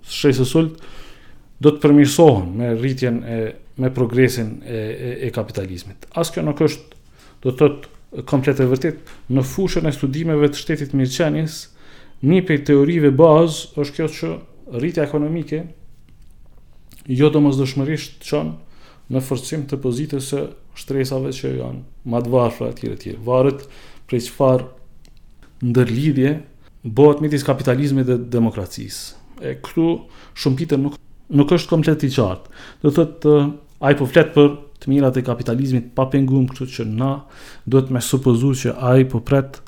shtresës 0.07 0.49
sult, 0.51 0.81
do 1.61 1.69
të 1.69 1.81
përmirsohen 1.83 2.47
me 2.57 2.71
rritjen 2.79 3.19
e, 3.21 3.37
me 3.77 3.91
progresin 3.93 4.55
e, 4.65 4.77
e, 4.77 5.09
e 5.27 5.29
kapitalizmit. 5.35 6.07
As 6.17 6.31
kjo 6.33 6.41
nuk 6.45 6.61
është, 6.61 6.97
do 7.45 7.51
të 7.53 7.59
tëtë 7.61 8.23
komplet 8.27 8.59
e 8.59 8.65
vërtet, 8.67 9.11
në 9.31 9.43
fushën 9.47 9.87
e 9.87 9.93
studimeve 9.95 10.49
të 10.51 10.57
shtetit 10.59 10.95
mirëqenis, 10.97 11.59
një 12.27 12.41
pej 12.47 12.59
teorive 12.71 13.13
bazë 13.15 13.81
është 13.81 13.95
kjo 13.99 14.09
që 14.17 14.31
rritja 14.81 15.05
ekonomike, 15.05 15.61
jo 17.17 17.29
do 17.33 17.41
mos 17.45 17.57
dëshmërisht 17.61 18.19
qënë 18.27 18.70
në 19.11 19.21
forcim 19.27 19.65
të 19.67 19.77
pozitës 19.83 20.27
së 20.31 20.41
shtresave 20.79 21.33
që 21.35 21.51
janë 21.59 22.09
më 22.11 22.21
të 22.25 22.31
varfra 22.31 22.69
e 22.71 22.75
tjera 22.79 22.95
e 22.95 23.01
tjera. 23.01 23.23
Varet 23.27 23.65
për 24.09 24.65
ndërlidhje 25.61 26.29
bëhet 26.97 27.19
midis 27.23 27.43
kapitalizmit 27.47 28.07
dhe 28.07 28.15
demokracisë. 28.33 29.11
E 29.45 29.51
këtu 29.63 29.87
shumë 30.41 30.61
pite 30.61 30.79
nuk 30.81 30.95
nuk 31.31 31.51
është 31.55 31.69
komplet 31.71 32.03
i 32.03 32.09
qartë. 32.11 32.55
Do 32.83 32.91
thotë 32.95 33.35
ai 33.87 33.93
po 33.99 34.07
flet 34.09 34.33
për 34.35 34.49
të 34.81 34.89
mirat 34.91 35.19
e 35.19 35.23
kapitalizmit 35.27 35.91
pa 35.95 36.07
pengum, 36.11 36.47
kështu 36.49 36.67
që 36.73 36.87
na 36.97 37.11
duhet 37.69 37.91
të 37.91 38.01
supozojmë 38.03 38.59
që 38.63 38.73
ai 38.91 39.05
po 39.11 39.21
pret 39.29 39.59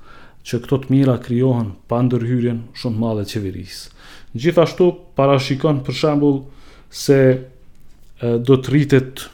që 0.44 0.60
këto 0.64 0.82
të 0.84 0.92
mira 0.92 1.16
krijohen 1.24 1.76
pa 1.88 2.02
ndërhyrjen 2.04 2.64
shumë 2.76 2.96
të 2.98 3.04
madhe 3.06 3.28
të 3.28 3.38
qeverisë. 3.38 4.04
Gjithashtu 4.34 4.90
parashikon 5.18 5.84
për 5.86 6.00
shembull 6.02 6.42
se 6.90 7.20
do 8.24 8.58
të 8.58 8.72
rritet 8.74 9.26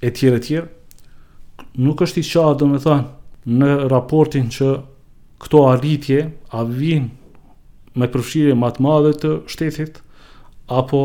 e 0.00 0.10
tjerë 0.20 0.40
e 0.56 0.64
Nuk 1.76 2.00
është 2.06 2.22
i 2.22 2.26
qartë, 2.26 2.56
domethënë, 2.62 3.04
në 3.60 3.68
raportin 3.92 4.46
që 4.52 4.66
këto 5.44 5.60
arritje 5.68 6.22
a 6.56 6.62
vijnë 6.64 7.08
me 8.00 8.06
përfshirje 8.12 8.56
më 8.56 8.70
të 8.78 8.84
madhe 8.84 9.10
të 9.20 9.32
shtetit 9.52 9.98
apo 10.72 11.00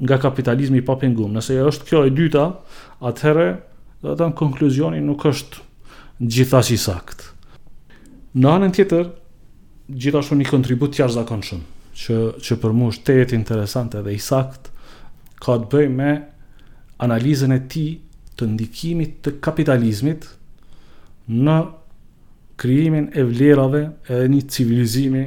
nga 0.00 0.16
kapitalizmi 0.20 0.80
i 0.80 0.84
papengum. 0.84 1.34
Nëse 1.36 1.56
është 1.68 1.88
kjo 1.90 2.00
e 2.08 2.12
dyta, 2.16 2.46
atëherë 3.04 3.46
do 4.00 4.08
të 4.08 4.16
thënë 4.22 4.38
konkluzioni 4.40 5.04
nuk 5.04 5.28
është 5.28 5.64
gjithashtu 6.24 6.74
i 6.74 6.80
saktë. 6.86 7.28
Në 8.40 8.48
anën 8.56 8.74
tjetër, 8.76 9.12
gjithashtu 9.86 10.34
një 10.36 10.48
kontribut 10.50 10.94
të 10.94 11.02
jashtëzakonshëm 11.04 11.60
që 12.00 12.16
që 12.44 12.56
për 12.62 12.74
mua 12.76 12.92
është 12.92 13.06
tetë 13.22 13.36
interesant 13.38 13.94
edhe 14.00 14.12
i 14.16 14.20
sakt 14.22 14.70
ka 15.42 15.54
të 15.62 15.68
bëjë 15.72 15.92
me 15.94 16.10
analizën 17.06 17.54
e 17.54 17.58
tij 17.70 17.92
të 18.36 18.48
ndikimit 18.52 19.20
të 19.24 19.36
kapitalizmit 19.44 20.26
në 21.32 21.56
krijimin 22.60 23.10
e 23.18 23.24
vlerave 23.28 23.82
e 24.10 24.22
një 24.32 24.40
civilizimi 24.52 25.24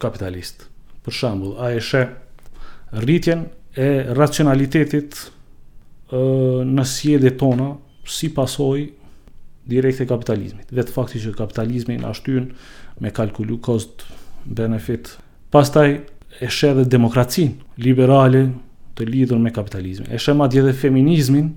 kapitalist. 0.00 0.66
Për 1.04 1.14
shembull, 1.16 1.54
a 1.60 1.72
e 1.76 1.80
sheh 1.84 2.96
rritjen 3.04 3.46
e 3.76 4.14
racionalitetit 4.16 5.20
ë 6.12 6.22
në 6.68 6.86
sjelljet 6.90 7.36
tona 7.40 7.70
si 8.10 8.30
pasojë 8.34 8.86
direkte 9.70 10.06
kapitalizmit. 10.08 10.72
Vetë 10.74 10.92
fakti 10.96 11.20
që 11.22 11.34
kapitalizmi 11.38 11.98
na 12.00 12.10
shtyn 12.16 12.50
me 13.00 13.10
kalkulu 13.10 13.56
cost 13.64 14.02
benefit. 14.44 15.16
Pastaj 15.50 15.94
e 16.40 16.48
sheh 16.48 16.70
edhe 16.74 16.84
demokracinë 16.84 17.82
liberale 17.84 18.44
të 18.96 19.06
lidhur 19.08 19.40
me 19.40 19.52
kapitalizmin. 19.54 20.08
E 20.12 20.18
sheh 20.20 20.36
madje 20.36 20.60
edhe 20.62 20.74
feminizmin 20.76 21.50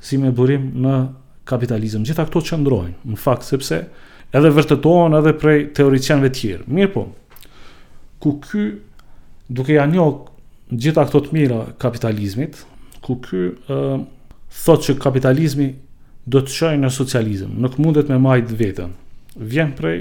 si 0.00 0.18
me 0.18 0.32
burim 0.32 0.70
në 0.84 0.94
kapitalizëm. 1.46 2.04
Gjitha 2.08 2.26
këto 2.26 2.42
qëndrojnë, 2.48 2.98
në 3.06 3.20
fakt, 3.22 3.46
sepse 3.46 3.82
edhe 4.34 4.50
vërtetohen 4.56 5.14
edhe 5.20 5.34
prej 5.40 5.66
teoricianve 5.78 6.32
tjerë. 6.38 6.66
Mirë 6.78 6.92
po, 6.96 7.06
ku 8.24 8.36
ky, 8.42 8.66
duke 9.48 9.76
ja 9.76 9.86
një 9.90 10.06
gjitha 10.74 11.04
këto 11.06 11.24
të 11.28 11.36
mira 11.36 11.60
kapitalizmit, 11.82 12.62
ku 13.06 13.20
ky 13.22 13.44
uh, 13.52 13.98
thot 14.64 14.86
që 14.88 14.96
kapitalizmi 15.06 15.70
do 16.26 16.42
të 16.42 16.56
qojnë 16.56 16.84
në 16.86 16.90
socializm, 16.90 17.52
nuk 17.62 17.76
mundet 17.78 18.08
me 18.10 18.18
majtë 18.26 18.58
vetën. 18.64 18.94
Vjen 19.52 19.74
prej 19.78 20.00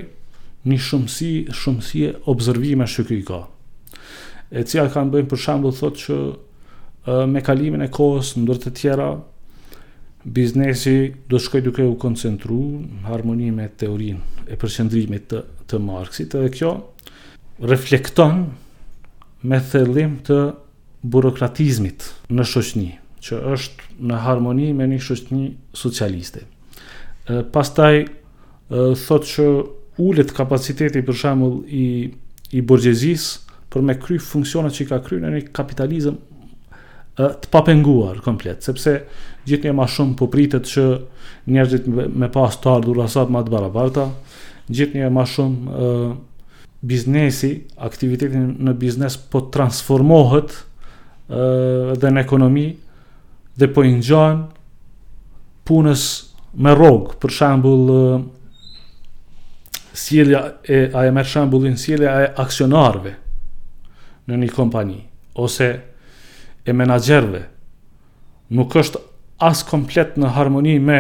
një 0.70 0.78
shumësi, 0.82 1.30
shumësi 1.54 2.02
e 2.08 2.14
obzërvime 2.32 2.88
që 2.90 3.06
këj 3.10 3.20
ka. 3.28 3.40
E 4.56 4.64
cia 4.68 4.88
kanë 4.92 5.14
bëjmë 5.14 5.30
për 5.34 5.42
shambull 5.42 5.76
thot 5.78 6.00
që 6.02 6.18
me 7.30 7.42
kalimin 7.46 7.84
e 7.86 7.90
kohës 7.94 8.32
në 8.40 8.58
të 8.64 8.72
tjera, 8.80 9.10
biznesi 10.26 10.96
do 11.30 11.38
shkoj 11.38 11.62
duke 11.68 11.86
u 11.86 11.94
koncentru 12.02 12.58
në 12.82 13.04
harmoni 13.12 13.52
me 13.54 13.68
teorin 13.78 14.18
e 14.50 14.58
përqendrimit 14.58 15.28
të, 15.30 15.42
të 15.70 15.78
Marksit 15.86 16.34
dhe 16.34 16.50
kjo 16.54 16.72
reflekton 17.70 18.40
me 19.46 19.60
thellim 19.70 20.16
të 20.26 20.40
burokratizmit 21.14 22.08
në 22.34 22.46
shoqni 22.50 22.88
që 23.28 23.44
është 23.54 23.92
në 24.10 24.24
harmoni 24.26 24.72
me 24.78 24.90
një 24.90 24.98
shoqni 25.06 25.52
socialiste. 25.78 26.42
Pastaj 27.54 27.94
thot 29.06 29.30
që 29.30 29.46
ullet 29.98 30.31
kapaciteti 30.36 31.01
për 31.05 31.16
shembull 31.22 31.62
i 31.70 31.86
i 32.55 32.62
borgjezis 32.62 33.29
për 33.74 33.84
me 33.84 33.96
kry 34.00 34.20
funksionat 34.22 34.75
që 34.75 34.84
i 34.84 34.88
ka 34.88 35.00
kry 35.03 35.18
në 35.20 35.29
një 35.34 35.42
kapitalizm 35.55 36.20
të 37.16 37.48
papenguar 37.51 38.20
komplet, 38.24 38.62
sepse 38.68 38.94
gjithë 39.48 39.70
një 39.70 39.74
ma 39.77 39.86
shumë 39.88 40.16
po 40.20 40.27
pritet 40.31 40.68
që 40.68 40.84
njerëzit 41.51 41.88
me 41.90 42.29
pas 42.31 42.58
të 42.62 42.72
ardhur 42.74 43.00
asat 43.05 43.31
ma 43.31 43.42
të 43.48 43.53
barabarta, 43.53 44.10
gjithë 44.68 45.00
një 45.00 45.10
ma 45.16 45.24
shumë 45.27 45.75
uh, 45.75 46.18
biznesi, 46.86 47.53
aktivitetin 47.88 48.50
në 48.68 48.74
biznes 48.81 49.16
po 49.16 49.46
transformohet 49.55 50.55
uh, 50.58 51.96
dhe 51.96 52.12
në 52.12 52.25
ekonomi 52.27 52.66
dhe 53.58 53.72
po 53.72 53.86
injon 53.88 54.44
punës 55.66 56.05
me 56.60 56.75
rogë, 56.77 57.16
për 57.24 57.38
shambull 57.42 57.96
uh, 57.96 58.24
sjelja 59.96 60.58
e 60.68 60.90
a 60.94 61.05
e 61.05 61.12
merr 61.12 61.25
shembullin 61.27 61.77
sjellja 61.77 62.14
e 62.25 62.31
aksionarëve 62.44 63.14
në 64.27 64.40
një 64.42 64.50
kompani 64.55 64.98
ose 65.40 65.68
e 66.66 66.74
menaxherëve 66.75 67.44
nuk 68.58 68.75
është 68.84 69.01
as 69.50 69.64
komplet 69.68 70.18
në 70.22 70.34
harmoni 70.36 70.75
me 70.79 71.00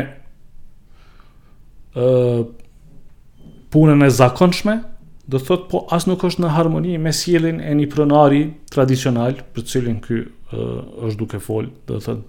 ë 1.95 2.07
punën 3.73 4.03
e 4.05 4.09
zakonshme, 4.11 4.75
do 5.27 5.39
thot 5.39 5.65
po 5.71 5.83
as 5.95 6.05
nuk 6.07 6.23
është 6.27 6.43
në 6.45 6.49
harmoni 6.55 6.97
me 7.01 7.11
sjellin 7.15 7.59
e 7.63 7.73
një 7.75 7.87
pronari 7.93 8.43
tradicional 8.71 9.35
për 9.55 9.65
cilin 9.71 9.99
ky 10.03 10.21
është 10.55 11.17
duke 11.19 11.39
fol, 11.41 11.67
do 11.87 11.99
thot 11.99 12.21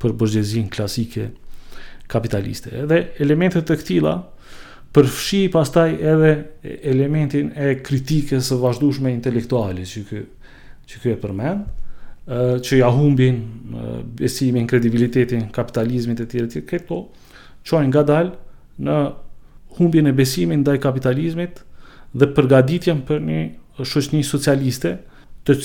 për 0.00 0.12
burgjezin 0.20 0.68
klasike 0.72 1.30
kapitaliste. 2.08 2.70
Edhe 2.84 3.00
elementet 3.20 3.66
të 3.68 3.76
këtilla, 3.80 4.14
përfshi 4.94 5.38
pastaj 5.50 5.94
edhe 6.12 6.30
elementin 6.90 7.48
e 7.58 7.72
kritikës 7.86 8.46
së 8.52 8.58
vazhdueshme 8.62 9.10
intelektuale 9.10 9.82
që 9.90 10.02
ky 10.10 10.20
që 10.84 11.00
ky 11.02 11.12
e 11.14 11.16
përmend 11.22 11.80
që 12.64 12.78
ja 12.80 12.86
humbin 12.92 13.38
besimin, 14.16 14.66
kredibilitetin, 14.68 15.42
kapitalizmit 15.52 16.22
e 16.24 16.28
tjere 16.30 16.46
tjere, 16.52 16.66
këto 16.70 16.98
çojnë 17.68 17.90
nga 17.92 18.04
dalë 18.10 18.30
në 18.86 18.98
humbin 19.76 20.08
e 20.08 20.14
besimin 20.16 20.62
ndaj 20.64 20.78
kapitalizmit 20.86 21.60
dhe 22.14 22.30
përgaditjen 22.36 23.02
për 23.08 23.20
një 23.28 23.42
shoqni 23.84 24.22
socialiste 24.24 24.94
të 25.44 25.58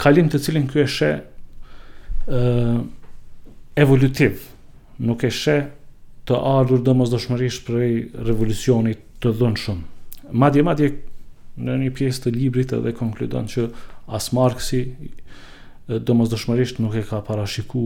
kalim 0.00 0.30
të 0.32 0.40
cilin 0.46 0.70
kjo 0.72 0.86
e 0.86 1.10
ë 2.30 2.72
evolutiv 3.82 4.38
nuk 5.08 5.24
e 5.24 5.30
shë 5.42 5.58
të 6.30 6.38
ardhur 6.46 6.78
dhe 6.86 6.92
mos 6.94 7.10
dëshmërish 7.10 7.56
prej 7.66 7.94
revolucionit 8.22 9.00
të 9.22 9.32
dhënshëm. 9.34 9.78
Madje, 10.38 10.62
madje, 10.62 10.90
në 11.58 11.74
një 11.82 11.88
pjesë 11.98 12.22
të 12.28 12.32
librit 12.38 12.74
edhe 12.76 12.92
konkludon 12.94 13.48
që 13.50 13.64
as 14.14 14.30
Marksi 14.36 14.84
dhe 15.90 16.14
mos 16.14 16.30
dëshmërisht 16.30 16.78
nuk 16.84 16.94
e 16.94 17.02
ka 17.08 17.18
parashiku 17.26 17.82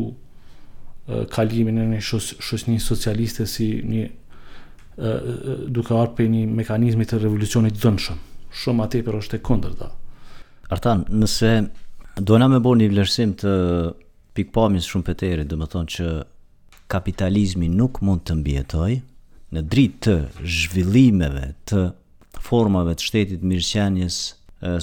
kalimin 1.32 1.80
e 1.80 1.86
një 1.94 2.02
shosni 2.04 2.76
socialiste 2.84 3.48
si 3.48 3.70
një 3.88 4.04
duke 5.74 5.96
arë 5.96 6.12
për 6.20 6.28
një 6.36 6.44
mekanizmi 6.60 7.08
të 7.08 7.22
revolucionit 7.24 7.78
të 7.80 7.86
dhënë 7.86 8.18
Shumë 8.54 8.84
atë 8.84 9.00
për 9.08 9.16
është 9.18 9.38
e 9.38 9.40
kondër 9.42 9.72
da. 9.80 9.88
Artan, 10.70 11.00
nëse 11.10 11.48
dojna 12.22 12.46
me 12.52 12.60
bo 12.62 12.76
një 12.78 12.90
vlerësim 12.92 13.32
të 13.40 13.54
pikpamis 14.36 14.84
shumë 14.90 15.06
për 15.08 15.16
të 15.18 15.26
erit, 15.32 15.48
dhe 15.50 15.56
më 15.58 15.66
thonë 15.72 15.92
që 15.96 16.06
kapitalizmi 16.88 17.68
nuk 17.70 18.00
mund 18.04 18.24
të 18.28 18.36
mbjetoj 18.40 18.94
në 19.54 19.62
dritë 19.70 20.00
të 20.06 20.44
zhvillimeve 20.50 21.46
të 21.70 21.84
formave 22.44 22.94
të 22.98 23.08
shtetit 23.08 23.44
mirëqenjes 23.46 24.18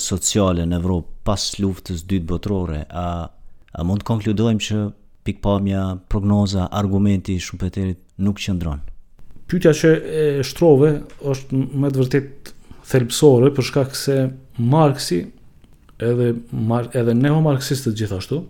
sociale 0.01 0.65
në 0.69 0.79
Evropë 0.81 1.17
pas 1.25 1.43
luftës 1.61 2.03
dytë 2.05 2.27
botërore, 2.31 2.83
a, 2.89 3.05
a 3.79 3.83
mund 3.85 4.03
të 4.03 4.07
konkludojmë 4.11 4.61
që 4.67 4.79
pikpamja, 5.25 5.81
prognoza, 6.09 6.67
argumenti 6.73 7.35
shumpeterit 7.41 7.99
nuk 8.25 8.39
qëndron? 8.41 8.81
Pyetja 9.51 9.73
që 9.77 9.89
e 9.97 10.23
shtrove 10.47 10.93
është 11.31 11.63
me 11.81 11.89
të 11.91 11.99
vërtet 12.01 12.51
thelpsore 12.91 13.51
për 13.55 13.67
shkak 13.69 13.97
se 13.99 14.17
Marksi 14.61 15.19
edhe 16.01 16.31
edhe 16.97 17.13
neomarksistët 17.17 17.97
gjithashtu 17.99 18.41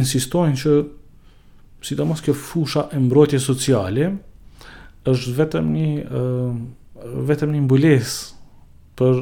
insistojnë 0.00 0.58
që 0.62 0.74
mos 2.04 2.20
kjo 2.22 2.34
fusha 2.34 2.88
e 2.92 2.98
mbrojtjes 3.00 3.44
sociale 3.46 4.08
është 5.08 5.32
vetëm 5.38 5.70
një 5.74 5.92
uh, 6.04 6.54
vetëm 7.28 7.54
një 7.54 7.62
mbules 7.64 8.16
për 9.00 9.20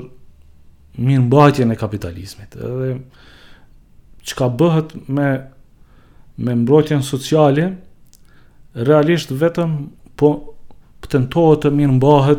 mirë 0.98 1.72
e 1.72 1.76
kapitalizmit 1.78 2.56
edhe 2.58 2.96
që 4.26 4.38
ka 4.40 4.48
bëhet 4.60 4.96
me 5.08 5.28
me 6.38 6.54
mbrojtjen 6.54 7.02
sociale 7.02 7.68
realisht 8.74 9.30
vetëm 9.34 9.76
po 10.18 10.32
pëtentohet 11.02 11.62
të 11.66 11.70
mirë 11.78 12.36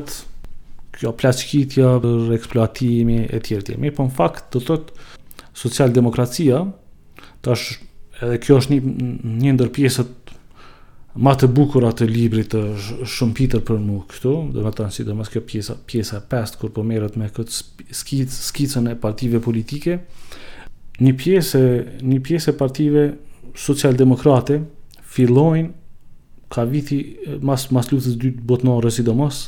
kjo 1.00 1.12
plaçkitja 1.16 1.94
për 2.04 2.34
eksploatimi 2.36 3.22
e 3.32 3.40
tjertimi, 3.40 3.88
tjerë 3.88 3.96
po 3.96 4.04
në 4.04 4.12
fakt 4.20 4.50
të 4.52 4.64
thot 4.68 4.92
social 5.56 5.94
demokracia 5.96 6.66
tash 7.44 7.72
është 7.72 7.88
edhe 8.26 8.38
kjo 8.44 8.58
është 8.62 8.76
një, 8.76 9.10
një 9.42 9.54
ndër 9.56 9.70
pjesët 9.76 10.34
ma 11.26 11.34
të 11.36 11.50
bukura 11.52 11.90
të 11.98 12.08
librit 12.08 12.54
të 12.54 13.28
pitër 13.36 13.64
për 13.68 13.80
mu 13.82 14.02
këtu, 14.12 14.34
dhe 14.54 14.64
me 14.64 14.72
të 14.72 14.88
nësi 14.88 15.06
dhe 15.08 15.16
mas 15.18 15.32
kjo 15.34 15.42
pjesa, 15.50 15.76
pjesa 15.90 16.20
pest, 16.32 16.60
kur 16.62 16.72
po 16.76 16.84
merët 16.88 17.18
me 17.20 17.30
këtë 17.34 17.58
skic, 17.98 18.30
skicën 18.32 18.92
e 18.92 18.96
partive 19.02 19.42
politike, 19.44 20.00
një 21.04 21.14
pjesë, 21.20 21.64
një 22.06 22.20
pjesë 22.28 22.54
e 22.54 22.58
partive 22.60 23.04
socialdemokrate 23.60 24.60
fillojnë 25.10 25.70
ka 26.54 26.64
viti 26.70 27.00
mas, 27.46 27.68
mas 27.76 27.90
lutës 27.92 28.16
dytë 28.20 28.46
botnore 28.50 28.90
si 28.94 29.04
domos, 29.06 29.48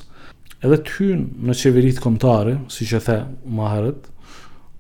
edhe 0.66 0.78
të 0.86 0.96
hynë 0.98 1.48
në 1.50 1.58
qeverit 1.62 2.02
komtare, 2.04 2.58
si 2.70 2.86
që 2.90 3.00
the 3.08 3.20
maherët, 3.50 4.02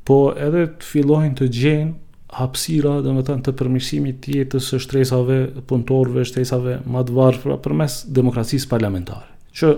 po 0.06 0.20
edhe 0.34 0.68
të 0.80 0.92
fillojnë 0.92 1.38
të 1.40 1.48
gjenë 1.58 1.94
hapsira 2.32 3.00
dhe 3.04 3.12
me 3.14 3.24
thënë 3.28 3.44
të 3.48 3.54
përmishimit 3.60 4.22
tjetës 4.24 4.70
së 4.72 4.80
shtresave, 4.86 5.38
punëtorve, 5.68 6.24
shtresave 6.28 6.78
madvarë 6.90 7.42
pra, 7.44 7.58
për 7.62 7.74
mes 7.82 7.98
demokracisë 8.18 8.70
parlamentare. 8.72 9.28
Që 9.54 9.74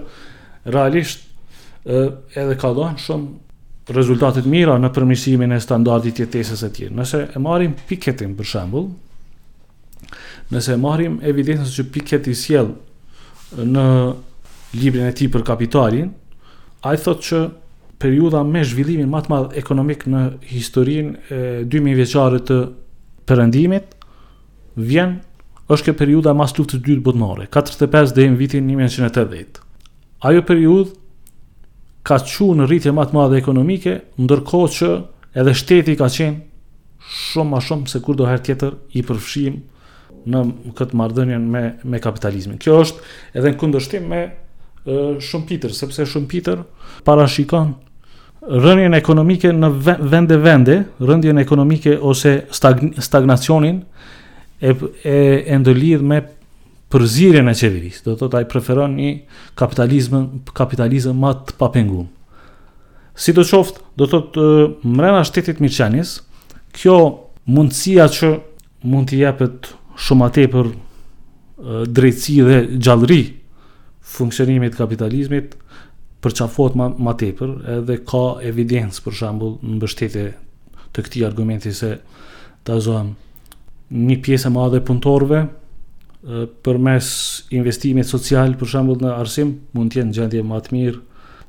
realisht 0.74 1.26
edhe 1.86 2.56
ka 2.62 2.70
dhënë 2.78 3.02
shumë 3.04 3.94
rezultatit 3.98 4.46
mira 4.48 4.78
në 4.80 4.94
përmishimin 4.96 5.52
e 5.56 5.62
standardit 5.64 6.22
jetesës 6.24 6.62
e 6.64 6.70
tjerë. 6.78 6.96
Nëse 7.02 7.24
e 7.36 7.42
marim 7.44 7.74
piketin 7.90 8.38
për 8.38 8.50
shambull, 8.54 8.86
nëse 10.54 10.76
e 10.76 10.80
marim 10.80 11.18
evidensës 11.26 11.74
që 11.82 11.88
piketi 11.96 12.38
sjell 12.40 12.70
në 13.60 13.88
librin 14.78 15.10
e 15.10 15.14
ti 15.18 15.28
për 15.30 15.44
kapitalin, 15.50 16.14
a 16.88 16.94
i 16.96 17.02
thot 17.02 17.20
që 17.28 17.42
periuda 18.02 18.42
me 18.48 18.64
zhvillimin 18.66 19.10
më 19.12 19.22
të 19.26 19.32
madh 19.34 19.54
ekonomik 19.60 20.06
në 20.12 20.24
historinë 20.54 21.28
e 21.34 21.42
2000 21.70 22.00
vjeçare 22.00 22.42
të 22.48 22.58
perëndimit 23.30 23.94
vjen 24.90 25.18
është 25.72 25.88
kjo 25.90 25.96
periuda 26.00 26.34
mas 26.36 26.54
luftës 26.58 26.82
dytë 26.84 27.04
botënore, 27.06 27.48
45 27.54 28.16
dhe 28.18 28.28
në 28.34 28.40
vitin 28.40 28.66
1980. 28.70 29.62
Ajo 30.28 30.44
periud 30.48 30.94
ka 32.08 32.18
qu 32.28 32.50
në 32.58 32.68
rritje 32.68 32.92
matë 32.96 33.16
madhe 33.16 33.40
ekonomike, 33.40 33.98
ndërko 34.20 34.64
që 34.78 34.90
edhe 35.40 35.54
shteti 35.56 35.96
ka 36.00 36.10
qenë 36.12 37.14
shumë 37.14 37.50
ma 37.52 37.62
shumë 37.64 37.90
se 37.92 38.02
kur 38.06 38.18
do 38.20 38.28
tjetër 38.28 38.74
i 39.00 39.04
përfshim 39.04 39.62
në 40.28 40.42
këtë 40.78 40.96
mardënjen 41.00 41.48
me, 41.52 41.64
me 41.84 42.00
kapitalizmin. 42.04 42.58
Kjo 42.60 42.82
është 42.84 43.12
edhe 43.40 43.54
në 43.54 43.60
kundështim 43.60 44.08
me 44.10 44.22
shumë 44.86 45.48
pitër, 45.48 45.72
sepse 45.76 46.06
shumë 46.12 46.28
pitër 46.32 46.64
parashikon 47.08 47.70
rënjën 48.44 48.96
ekonomike 48.98 49.54
në 49.56 49.68
vende 50.12 50.36
vende, 50.44 50.74
rëndjen 51.00 51.40
ekonomike 51.40 51.94
ose 52.00 52.34
stagnacionin 52.54 53.78
e, 54.60 54.74
e, 54.74 55.18
e 55.48 55.60
ndëllidh 55.62 56.04
me 56.04 56.18
përzirjen 56.92 57.48
e 57.48 57.54
qeveris. 57.56 58.02
Do 58.04 58.18
të 58.20 58.28
taj 58.34 58.44
preferon 58.52 58.98
një 59.00 59.12
kapitalizm, 59.58 60.18
kapitalizm 60.60 61.24
të 61.48 61.56
papengum. 61.58 62.10
Si 63.16 63.32
të 63.32 63.46
qoftë, 63.48 63.80
do 64.02 64.10
të 64.12 64.20
të 64.36 64.44
mrena 64.92 65.24
shtetit 65.26 65.62
Mirqanis, 65.64 66.18
kjo 66.76 66.98
mundësia 67.48 68.10
që 68.12 68.34
mund 68.92 69.08
të 69.14 69.22
jepet 69.24 69.72
shumë 70.04 70.28
atë 70.28 70.50
për 70.54 70.72
drejtësi 71.96 72.38
dhe 72.50 72.60
gjallëri 72.84 73.22
funksionimit 74.18 74.78
kapitalizmit 74.80 75.56
për 76.24 76.32
përçafohet 76.32 76.76
më 76.80 76.86
më 77.04 77.14
tepër, 77.20 77.50
edhe 77.78 77.96
ka 78.08 78.22
evidencë 78.52 79.02
për 79.06 79.16
shembull 79.18 79.58
në 79.60 79.74
mbështetje 79.80 80.24
të 80.96 81.04
këtij 81.08 81.26
argumenti 81.28 81.74
se 81.76 81.90
ta 82.64 82.78
zëm 82.86 83.10
një 84.08 84.18
pjesë 84.24 84.48
e 84.50 84.54
madhe 84.56 84.80
punëtorëve 84.88 85.42
përmes 86.64 87.08
investimit 87.60 88.08
social 88.08 88.56
për 88.62 88.72
shembull 88.76 89.02
në 89.04 89.16
arsim 89.20 89.52
mund 89.76 89.92
të 89.92 90.00
jenë 90.00 90.16
gjendje 90.18 90.46
më 90.54 90.62
të 90.70 90.76
mirë 90.78 91.02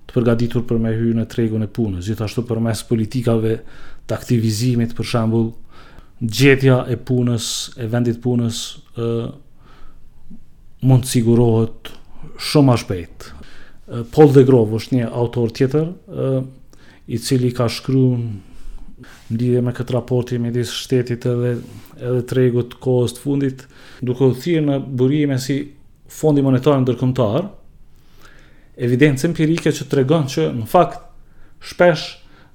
të 0.08 0.16
përgatitur 0.16 0.66
për 0.72 0.82
me 0.82 0.94
hyrë 0.96 1.14
në 1.20 1.28
tregun 1.34 1.62
e 1.62 1.70
punës, 1.76 2.08
gjithashtu 2.08 2.42
përmes 2.48 2.82
politikave 2.90 3.54
të 4.06 4.18
aktivizimit 4.18 4.96
për 4.98 5.10
shembull 5.12 5.46
gjetja 6.18 6.82
e 6.90 6.96
punës, 7.08 7.46
e 7.78 7.86
vendit 7.94 8.18
punës 8.26 8.58
ë 8.98 10.86
mund 10.88 11.06
të 11.06 11.14
sigurohet 11.14 11.94
shumë 12.40 12.72
a 12.72 12.76
shpejt. 12.80 13.28
Paul 14.14 14.32
De 14.32 14.44
Grove 14.48 14.78
është 14.80 14.96
një 14.98 15.08
autor 15.12 15.52
tjetër, 15.56 15.88
i 17.12 17.18
cili 17.20 17.50
ka 17.56 17.66
shkru 17.68 18.04
në 18.16 18.32
lidhje 19.36 19.60
me 19.66 19.72
këtë 19.74 19.94
raporti 19.98 20.38
me 20.40 20.52
disë 20.54 20.76
shtetit 20.78 21.24
edhe, 21.28 21.50
edhe 21.98 22.22
tregut 22.30 22.76
kohës 22.80 23.16
të 23.16 23.20
fundit, 23.24 23.64
duke 24.06 24.24
të 24.30 24.38
thirë 24.44 24.64
në 24.68 24.78
burime 24.96 25.36
si 25.42 25.58
fondi 26.14 26.44
monetarë 26.46 26.80
në 26.84 26.88
dërkëmtarë, 26.92 27.42
evidencë 28.86 29.28
empirike 29.28 29.74
që 29.74 29.88
të 29.90 30.00
regon 30.00 30.28
që 30.32 30.46
në 30.62 30.68
fakt 30.70 31.02
shpesh 31.70 32.06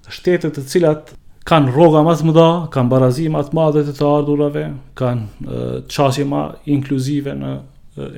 shtetet 0.10 0.56
të 0.58 0.66
cilat 0.72 1.14
kanë 1.50 1.74
roga 1.76 2.02
ma 2.06 2.16
të 2.18 2.28
mëda, 2.30 2.48
kanë 2.74 2.92
barazima 2.92 3.44
të 3.46 3.56
madhe 3.58 3.84
të 3.88 3.96
të 4.00 4.10
ardurave, 4.16 4.66
kanë 4.98 5.86
qasima 5.94 6.48
inkluzive 6.74 7.38
në 7.42 7.54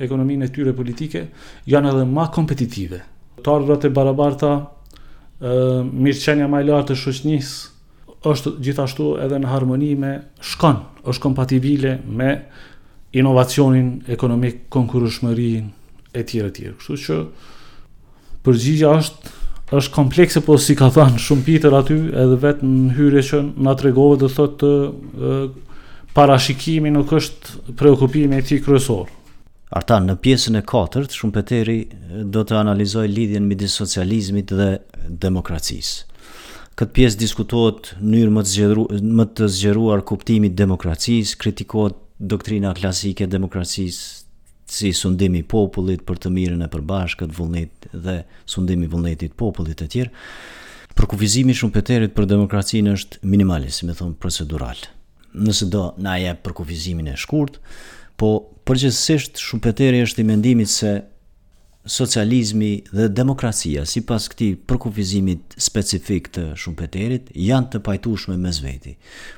ekonominë 0.04 0.46
e 0.46 0.50
tyre 0.54 0.72
politike 0.76 1.26
janë 1.70 1.92
edhe 1.92 2.06
ma 2.08 2.28
kompetitive. 2.34 3.00
Tarërat 3.44 3.88
e 3.88 3.92
barabarta, 3.94 4.52
mirëqenja 5.42 6.48
ma 6.52 6.60
e 6.62 6.68
lartë 6.68 6.92
të 6.92 6.98
shoqnis, 7.02 7.52
është 8.28 8.52
gjithashtu 8.62 9.08
edhe 9.24 9.40
në 9.42 9.50
harmoni 9.50 9.92
me 9.98 10.12
shkon, 10.46 10.78
është 11.10 11.24
kompatibile 11.26 11.96
me 12.06 12.34
inovacionin 13.18 13.88
ekonomik, 14.14 14.68
konkurushmërin 14.72 15.66
e 16.16 16.22
tjere 16.28 16.52
tjere. 16.54 16.76
Kështu 16.78 16.98
që 17.06 18.42
përgjigja 18.46 18.94
është 19.02 19.38
është 19.72 19.92
komplekse, 19.94 20.40
po 20.44 20.58
si 20.60 20.74
ka 20.76 20.90
thënë 20.92 21.16
shumë 21.24 21.44
Peter 21.46 21.72
aty, 21.78 21.94
edhe 22.12 22.36
vetë 22.42 22.66
në 22.68 22.90
hyrje 22.96 23.22
që 23.30 23.38
na 23.64 23.72
tregove 23.80 24.18
do 24.20 24.28
thotë 24.28 24.70
parashikimi 26.12 26.92
nuk 26.92 27.14
është 27.16 27.72
preokupimi 27.80 28.36
i 28.36 28.44
tij 28.44 28.60
kryesor. 28.66 29.06
Arta, 29.72 29.96
në 30.04 30.18
pjesën 30.20 30.58
e 30.58 30.60
katërt, 30.68 31.14
shumë 31.16 31.42
do 32.34 32.42
të 32.44 32.56
analizoj 32.60 33.06
lidhjen 33.08 33.46
midi 33.48 33.68
socializmit 33.72 34.50
dhe 34.52 34.66
demokracisë. 35.22 36.08
Këtë 36.76 36.94
pjesë 36.96 37.20
diskutohet 37.22 37.88
njërë 38.00 38.32
më 38.34 38.42
të, 38.42 38.50
zgjeru, 38.52 38.84
më 39.20 39.26
të 39.38 39.48
zgjeruar 39.54 40.02
kuptimit 40.08 40.56
demokracisë, 40.56 41.38
kritikohet 41.40 41.96
doktrina 42.32 42.74
klasike 42.76 43.26
demokracisë 43.26 44.10
si 44.72 44.90
sundimi 44.96 45.40
popullit 45.52 46.04
për 46.08 46.20
të 46.22 46.30
mirën 46.36 46.64
e 46.64 46.68
përbashkët 46.72 47.32
vullnet 47.38 47.88
dhe 47.92 48.20
sundimi 48.48 48.88
vullnetit 48.92 49.34
popullit 49.40 49.82
e 49.84 49.88
tjerë. 49.94 50.12
Përkuvizimi 50.96 51.56
shumë 51.56 51.72
pëterit 51.78 52.14
për 52.16 52.28
demokracinë 52.28 52.92
është 52.98 53.24
minimalis, 53.32 53.80
me 53.88 53.96
thonë 53.96 54.18
procedural. 54.20 54.84
Nëse 55.32 55.70
do, 55.72 55.86
na 55.96 56.18
je 56.20 56.34
përkufizimin 56.44 57.08
e 57.14 57.20
shkurt, 57.20 57.56
po 58.20 58.30
përgjithsisht 58.70 59.40
Shumpeteri 59.42 60.02
është 60.06 60.22
i 60.22 60.26
mendimit 60.28 60.70
se 60.70 60.92
socializmi 61.86 62.72
dhe 62.94 63.08
demokracia, 63.10 63.82
si 63.90 64.02
pas 64.06 64.28
këti 64.30 64.52
përkufizimit 64.70 65.56
specifik 65.58 66.28
të 66.30 66.44
shumpeterit, 66.62 67.32
janë 67.34 67.72
të 67.72 67.80
pajtushme 67.88 68.36
me 68.38 68.52
zveti. 68.54 68.92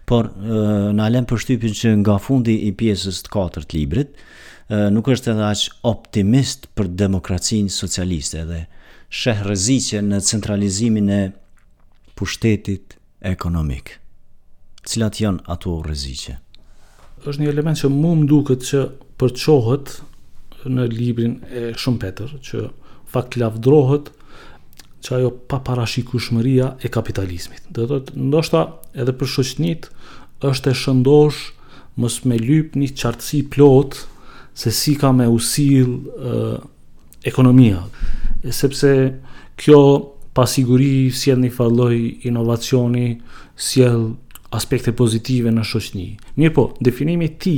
Por, 0.05 0.29
në 0.37 1.03
alem 1.07 1.29
përshtypin 1.31 1.73
që 1.79 1.95
nga 2.03 2.19
fundi 2.21 2.59
i 2.69 2.75
pjesës 2.77 3.23
të 3.25 3.33
katërt 3.33 3.73
librit, 3.73 4.13
nuk 4.93 5.09
është 5.15 5.33
edhe 5.33 5.49
aq 5.55 5.65
optimist 5.93 6.69
për 6.77 6.93
demokracinë 7.07 7.73
socialiste 7.81 8.45
dhe 8.51 8.61
sheh 9.09 9.41
rreziqe 9.47 10.05
në 10.05 10.21
centralizimin 10.29 11.09
e 11.09 11.23
pushtetit 12.17 12.99
ekonomik. 13.25 13.97
Cilat 14.85 15.17
janë 15.25 15.47
ato 15.53 15.79
rreziqe? 15.87 16.44
është 17.31 17.45
një 17.45 17.53
element 17.53 17.79
që 17.81 17.91
mu 17.93 18.13
më 18.21 18.27
duket 18.29 18.65
që 18.69 18.83
përqohët 19.21 19.95
në 20.75 20.87
librin 20.93 21.37
e 21.51 21.71
petër, 22.03 22.33
që 22.45 22.59
fakt 23.13 23.37
lavdrohet 23.41 24.11
që 25.05 25.15
ajo 25.19 25.31
pa 25.49 25.59
parashikushmëria 25.61 26.73
e 26.83 26.89
kapitalizmit. 26.89 27.61
Dhe 27.77 27.87
do 27.89 27.99
të 28.01 28.17
ndoshta 28.17 28.63
edhe 29.03 29.13
për 29.13 29.27
shoqnit 29.35 29.91
është 30.49 30.71
e 30.73 30.79
shëndosh 30.83 31.41
mos 32.01 32.23
me 32.27 32.39
lyp 32.41 32.77
një 32.77 32.89
qartësi 32.99 33.45
plot 33.55 34.05
se 34.59 34.71
si 34.73 34.95
ka 34.99 35.13
me 35.13 35.29
usil 35.29 35.89
e, 36.05 36.35
ekonomia. 37.29 37.85
E, 38.43 38.51
sepse 38.53 38.91
kjo 39.61 39.81
pasiguri 40.35 41.13
sjell 41.15 41.45
një 41.45 41.53
falloj 41.55 41.95
inovacioni, 42.27 43.07
sjell 43.55 44.09
aspekte 44.55 44.93
pozitive 44.97 45.51
në 45.55 45.65
shoqëni. 45.67 46.07
Mirë 46.39 46.55
po, 46.55 46.65
definimi 46.87 47.29
ti 47.43 47.55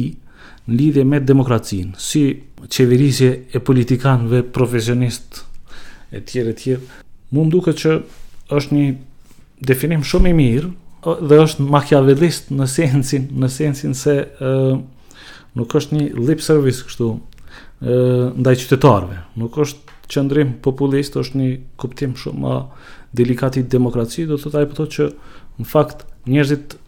në 0.67 0.79
lidhje 0.79 1.05
me 1.09 1.21
demokracinë, 1.23 1.95
si 2.03 2.25
qeverisje 2.75 3.29
e 3.55 3.61
politikanëve, 3.63 4.41
profesionistë, 4.55 5.45
e 6.19 6.23
tjere, 6.27 6.55
e 6.55 6.59
tjere, 6.59 6.83
mund 7.35 7.53
duke 7.55 7.75
që 7.79 7.93
është 8.57 8.75
një 8.77 8.89
definim 9.71 10.03
shumë 10.07 10.31
i 10.33 10.37
mirë 10.41 10.73
dhe 11.31 11.39
është 11.45 11.67
makjavelist 11.71 12.51
në 12.55 12.67
sensin, 12.71 13.29
në 13.31 13.49
sensin 13.55 13.95
se 13.95 14.15
uh, 14.27 14.77
nuk 15.59 15.75
është 15.79 15.97
një 16.01 16.09
lip 16.27 16.43
service 16.45 16.87
kështu 16.89 17.13
ndaj 17.77 18.55
qytetarve, 18.63 19.19
nuk 19.37 19.57
është 19.61 19.99
qëndrim 20.11 20.55
populist, 20.65 21.19
është 21.21 21.37
një 21.39 21.49
kuptim 21.81 22.15
shumë 22.17 22.41
ma 22.41 22.55
delikati 23.17 23.61
demokraci, 23.73 24.25
do 24.29 24.39
të 24.41 24.53
taj 24.55 24.65
pëto 24.71 24.87
që 24.97 25.09
në 25.61 25.67
fakt 25.69 26.07
njerëzit 26.25 26.79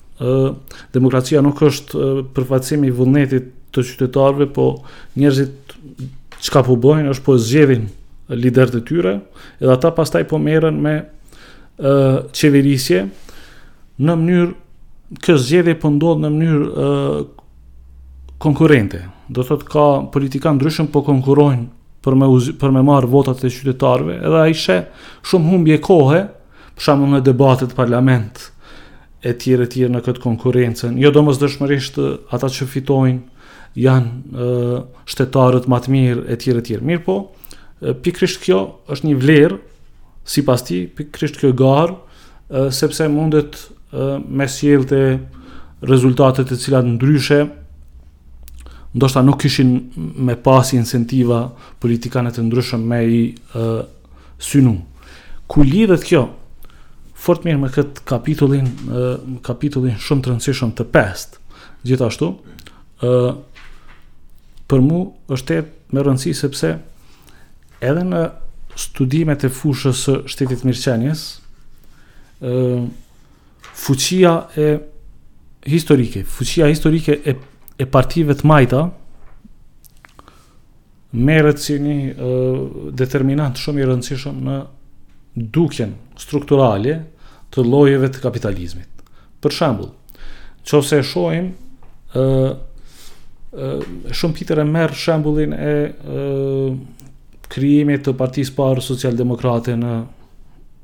demokracia 0.93 1.41
nuk 1.43 1.61
është 1.63 2.33
përfacimi 2.35 2.89
i 2.91 2.95
vullnetit 2.95 3.53
të 3.75 3.85
qytetarëve, 3.85 4.49
po 4.55 4.65
njerëzit 5.21 5.77
çka 6.43 6.63
po 6.67 6.75
bëjnë 6.81 7.13
është 7.13 7.27
po 7.27 7.37
zgjedhin 7.39 7.85
liderët 8.29 8.79
e 8.79 8.83
tyre, 8.89 9.13
edhe 9.61 9.73
ata 9.73 9.91
pastaj 9.97 10.27
po 10.29 10.39
merren 10.43 10.81
me 10.85 10.97
ë 11.81 11.93
çeverisje 12.35 13.05
në 14.03 14.19
mënyrë 14.25 15.19
kjo 15.25 15.39
zgjedhje 15.41 15.77
po 15.83 15.93
ndodh 15.95 16.25
në 16.25 16.31
mënyrë 16.35 16.67
ë 16.67 17.23
konkurrente. 18.43 19.05
Do 19.29 19.45
thotë 19.45 19.69
ka 19.71 19.87
politikan 20.15 20.59
ndryshëm 20.59 20.91
po 20.93 21.05
konkurrojnë 21.07 21.67
për 22.05 22.15
me 22.17 22.27
uz, 22.31 22.51
për 22.59 22.73
me 22.75 22.83
marr 22.87 23.07
votat 23.11 23.43
e 23.45 23.51
qytetarëve, 23.53 24.19
edhe 24.19 24.43
ai 24.43 24.55
sheh 24.55 24.85
shumë 25.29 25.53
humbje 25.53 25.81
kohe, 25.85 26.23
për 26.79 26.85
shembull 26.87 27.17
në 27.19 27.25
debatet 27.27 27.73
parlament, 27.77 28.39
e 29.23 29.35
tjere 29.39 29.67
tjere 29.71 29.91
në 29.93 30.01
këtë 30.07 30.23
konkurencen. 30.23 30.99
Jo 31.03 31.11
do 31.15 31.25
mësë 31.27 31.43
dëshmërisht 31.43 31.99
ata 32.35 32.51
që 32.55 32.67
fitojnë 32.75 33.79
janë 33.79 34.13
e, 34.31 34.81
shtetarët 35.11 35.67
matë 35.71 35.93
mirë 35.95 36.25
e 36.31 36.39
tjere 36.41 36.63
tjere. 36.67 36.85
Mirë 36.87 37.05
po, 37.07 37.17
pikrisht 38.03 38.41
kjo 38.43 38.61
është 38.91 39.09
një 39.09 39.17
vlerë, 39.23 39.59
si 40.29 40.43
pas 40.47 40.63
ti, 40.67 40.85
pikrisht 40.99 41.39
kjo 41.41 41.51
garë, 41.59 41.97
e, 42.53 42.69
sepse 42.75 43.09
mundet 43.11 43.59
e, 43.59 44.21
me 44.23 44.47
sjelë 44.51 44.89
të 44.93 45.03
rezultatet 45.89 46.53
e 46.55 46.59
cilat 46.59 46.87
ndryshe, 46.93 47.41
ndoshta 48.99 49.21
nuk 49.23 49.39
kishin 49.43 49.73
me 50.27 50.35
pas 50.43 50.71
incentiva 50.75 51.43
politikanet 51.83 52.39
e 52.41 52.47
ndryshëm 52.47 52.87
me 52.89 53.03
i 53.05 53.21
e, 53.35 53.71
synu. 54.43 54.77
Ku 55.49 55.65
lidhet 55.67 56.07
kjo? 56.07 56.27
fort 57.19 57.43
mirë 57.47 57.59
me 57.61 57.69
këtë 57.73 58.05
kapitullin, 58.09 58.69
uh, 58.91 59.09
kapitullin 59.45 59.99
shumë 60.03 60.25
të 60.25 60.31
rëndësishëm 60.33 60.71
të 60.79 60.85
pest. 60.95 61.39
Gjithashtu, 61.87 62.29
uh, 63.07 63.33
për 64.71 64.85
mu 64.85 65.01
është 65.35 65.57
e 65.59 65.65
me 65.97 66.05
rëndësi 66.07 66.35
sepse 66.37 66.71
edhe 67.89 68.05
në 68.13 68.23
studimet 68.79 69.45
e 69.47 69.51
fushës 69.51 70.05
së 70.07 70.17
shtetit 70.31 70.63
mirëqenjes, 70.69 71.25
uh, 72.47 72.87
fuqia 73.83 74.37
e 74.55 74.71
historike, 75.73 76.23
fuqia 76.23 76.71
historike 76.71 77.19
e, 77.27 77.35
e 77.83 77.87
partive 77.91 78.37
të 78.39 78.47
majta, 78.49 78.85
merët 81.25 81.59
si 81.65 81.81
një 81.83 81.99
uh, 82.15 82.59
determinant 83.01 83.59
shumë 83.59 83.83
i 83.83 83.89
rëndësishëm 83.91 84.43
në 84.49 84.61
dukjen 85.39 85.95
strukturale 86.19 86.99
të 87.55 87.65
llojeve 87.67 88.11
të 88.13 88.23
kapitalizmit. 88.25 89.05
Për 89.43 89.55
shembull, 89.55 89.93
nëse 90.67 90.99
e 90.99 91.07
shohim 91.07 91.53
ë 92.19 92.25
ë 93.49 94.13
shumë 94.13 94.37
pitër 94.37 94.61
e 94.65 94.69
merr 94.69 94.95
shembullin 94.99 95.55
e 95.57 95.71
ë 95.89 96.71
krijimit 97.49 98.03
të 98.05 98.13
Partisë 98.19 98.55
Parë 98.59 98.83
Socialdemokrate 98.85 99.77
në 99.81 99.93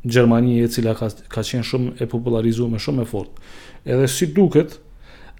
Gjermani, 0.04 0.58
e 0.60 0.68
cila 0.68 0.92
ka, 0.96 1.08
ka 1.32 1.40
qenë 1.44 1.64
shumë 1.64 1.92
e 2.04 2.08
popularizu 2.08 2.66
me 2.68 2.80
shumë 2.80 3.04
e 3.04 3.08
fort. 3.08 3.38
Edhe 3.88 4.04
si 4.12 4.28
duket, 4.36 4.78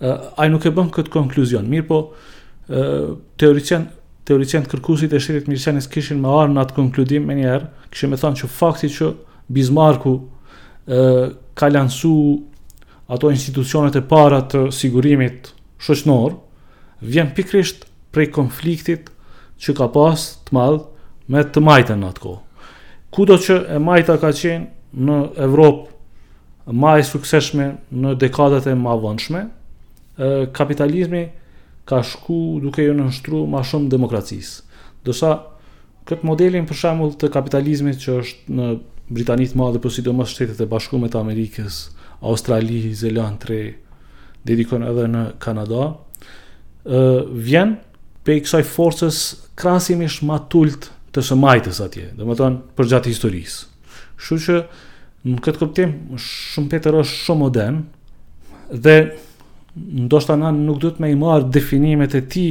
ë 0.01 0.13
ai 0.41 0.51
nuk 0.53 0.65
e 0.69 0.73
bën 0.75 0.91
këtë 0.93 1.13
konkluzion. 1.13 1.67
Mirë 1.71 1.87
po, 1.89 1.99
ë 2.65 2.85
teoricianë 3.41 4.04
teoricient 4.29 4.69
kërkusit 4.71 5.13
e 5.17 5.21
shtetit 5.21 5.49
mirësenis 5.51 5.89
kishin 5.93 6.21
me 6.23 6.31
arë 6.33 6.53
në 6.57 6.63
atë 6.65 6.77
konkludim 6.79 7.27
me 7.29 7.37
njerë, 7.39 7.67
kishin 7.93 8.13
me 8.13 8.19
thanë 8.21 8.41
që 8.41 8.51
fakti 8.51 8.91
që 8.97 9.11
Bismarku 9.53 10.15
e, 10.21 11.01
ka 11.57 11.69
lansu 11.71 12.13
ato 13.13 13.31
institucionet 13.35 13.99
e 14.01 14.05
para 14.09 14.41
të 14.49 14.65
sigurimit 14.73 15.51
shoqënor, 15.85 16.39
vjen 17.05 17.35
pikrisht 17.37 17.85
prej 18.15 18.31
konfliktit 18.33 19.11
që 19.61 19.77
ka 19.77 19.91
pas 19.95 20.25
të 20.47 20.57
madh 20.57 20.81
me 21.33 21.45
të 21.53 21.61
majtën 21.65 22.01
në 22.01 22.13
atë 22.15 22.23
ko. 22.25 22.35
Kudo 23.15 23.37
që 23.45 23.59
e 23.77 23.83
majta 23.83 24.17
ka 24.23 24.33
qenë 24.35 25.05
në 25.05 25.21
Evropë 25.45 26.73
ma 26.81 26.97
e 26.99 27.05
sukseshme 27.05 27.69
në 27.93 28.17
dekadat 28.25 28.71
e 28.73 28.75
ma 28.79 28.97
vëndshme, 29.05 29.45
kapitalizmi 30.57 31.27
ka 31.89 32.01
shku 32.03 32.61
duke 32.65 32.85
ju 32.85 32.95
nështru 32.97 33.45
ma 33.51 33.61
shumë 33.65 33.91
demokracisë. 33.93 34.79
Dërsa, 35.05 35.33
këtë 36.09 36.27
modelin 36.29 36.67
për 36.69 36.79
shemull 36.81 37.13
të 37.21 37.29
kapitalizmit 37.35 38.01
që 38.03 38.17
është 38.23 38.57
në 38.61 38.69
Britanit 39.15 39.53
ma 39.59 39.69
dhe 39.75 39.81
posido 39.85 40.15
mështë 40.17 40.35
shtetet 40.35 40.63
e 40.65 40.69
bashkumet 40.71 41.13
të 41.13 41.21
Amerikës, 41.21 41.81
Australi, 42.25 42.95
Zeland, 42.97 43.41
Tre, 43.43 43.59
dedikon 44.49 44.85
edhe 44.87 45.05
në 45.13 45.25
Kanada, 45.45 45.91
vjen 47.45 47.77
pe 48.25 48.39
i 48.39 48.43
kësaj 48.45 48.63
forces 48.73 49.19
krasimisht 49.61 50.25
ma 50.25 50.39
tullt 50.53 50.89
të 51.15 51.25
sëmajtës 51.29 51.83
atje, 51.85 52.07
dhe 52.17 52.25
më 52.25 52.39
tonë 52.41 52.77
për 52.81 52.91
gjatë 52.95 53.13
historisë. 53.13 53.69
që 54.25 54.57
në 55.25 55.41
këtë 55.45 55.61
këptim, 55.61 55.93
shumë 56.21 56.71
petër 56.73 56.97
është 57.03 57.19
shumë 57.25 57.41
modern, 57.45 57.83
dhe 58.73 58.97
ndoshta 59.77 60.37
na 60.37 60.53
nuk 60.55 60.79
duhet 60.83 60.99
më 61.03 61.11
i 61.13 61.17
marr 61.19 61.43
definimet 61.51 62.15
e 62.15 62.23
tij 62.31 62.51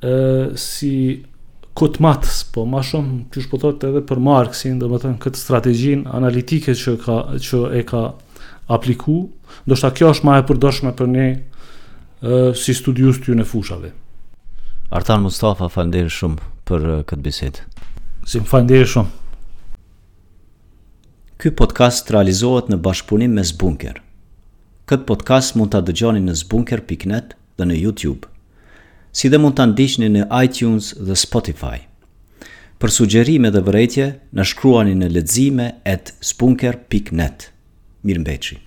ë 0.00 0.14
si 0.60 0.92
matës, 2.00 2.44
po 2.54 2.62
më 2.70 2.80
shumë 2.88 3.16
ti 3.34 3.42
po 3.50 3.58
thotë 3.58 3.88
edhe 3.90 4.02
për 4.06 4.20
Marksin, 4.22 4.76
domethënë 4.78 5.18
këtë 5.20 5.40
strategjin 5.40 6.04
analitike 6.14 6.74
që 6.80 6.94
ka 7.02 7.16
që 7.42 7.60
e 7.80 7.82
ka 7.88 8.02
apliku, 8.72 9.16
ndoshta 9.66 9.90
kjo 9.96 10.12
është 10.14 10.28
më 10.28 10.36
e 10.38 10.44
përdorshme 10.48 10.92
për 11.00 11.10
ne 11.16 11.26
ë 12.24 12.40
si 12.56 12.76
studius 12.78 13.18
ty 13.24 13.34
në 13.34 13.44
fushave. 13.44 13.90
Artan 14.94 15.24
Mustafa, 15.26 15.66
falnder 15.68 16.08
shumë 16.14 16.46
për 16.68 16.86
këtë 17.10 17.26
bisedë. 17.26 17.66
Si 18.30 18.40
më 18.44 18.84
shumë. 18.94 19.22
Ky 21.42 21.50
podcast 21.58 22.08
realizohet 22.14 22.70
në 22.70 22.78
bashkëpunim 22.86 23.34
me 23.36 23.44
Zbunker. 23.44 24.03
Këtë 24.92 25.06
podcast 25.08 25.54
mund 25.56 25.70
të 25.72 25.78
dëgjoni 25.88 26.20
në 26.24 26.32
zbunker.net 26.42 27.30
dhe 27.56 27.66
në 27.68 27.78
YouTube, 27.78 28.28
si 29.16 29.30
dhe 29.32 29.40
mund 29.40 29.56
të 29.56 29.68
ndishtë 29.70 30.10
në 30.12 30.26
iTunes 30.44 30.90
dhe 31.08 31.16
Spotify. 31.16 31.78
Për 32.82 32.92
sugjerime 32.92 33.48
dhe 33.54 33.64
vërejtje, 33.64 34.10
në 34.36 34.48
shkruani 34.52 34.98
në 35.00 35.08
ledzime 35.16 35.70
at 35.94 36.12
zbunker.net. 36.34 37.48
Mirë 38.10 38.24
mbeqëri. 38.26 38.60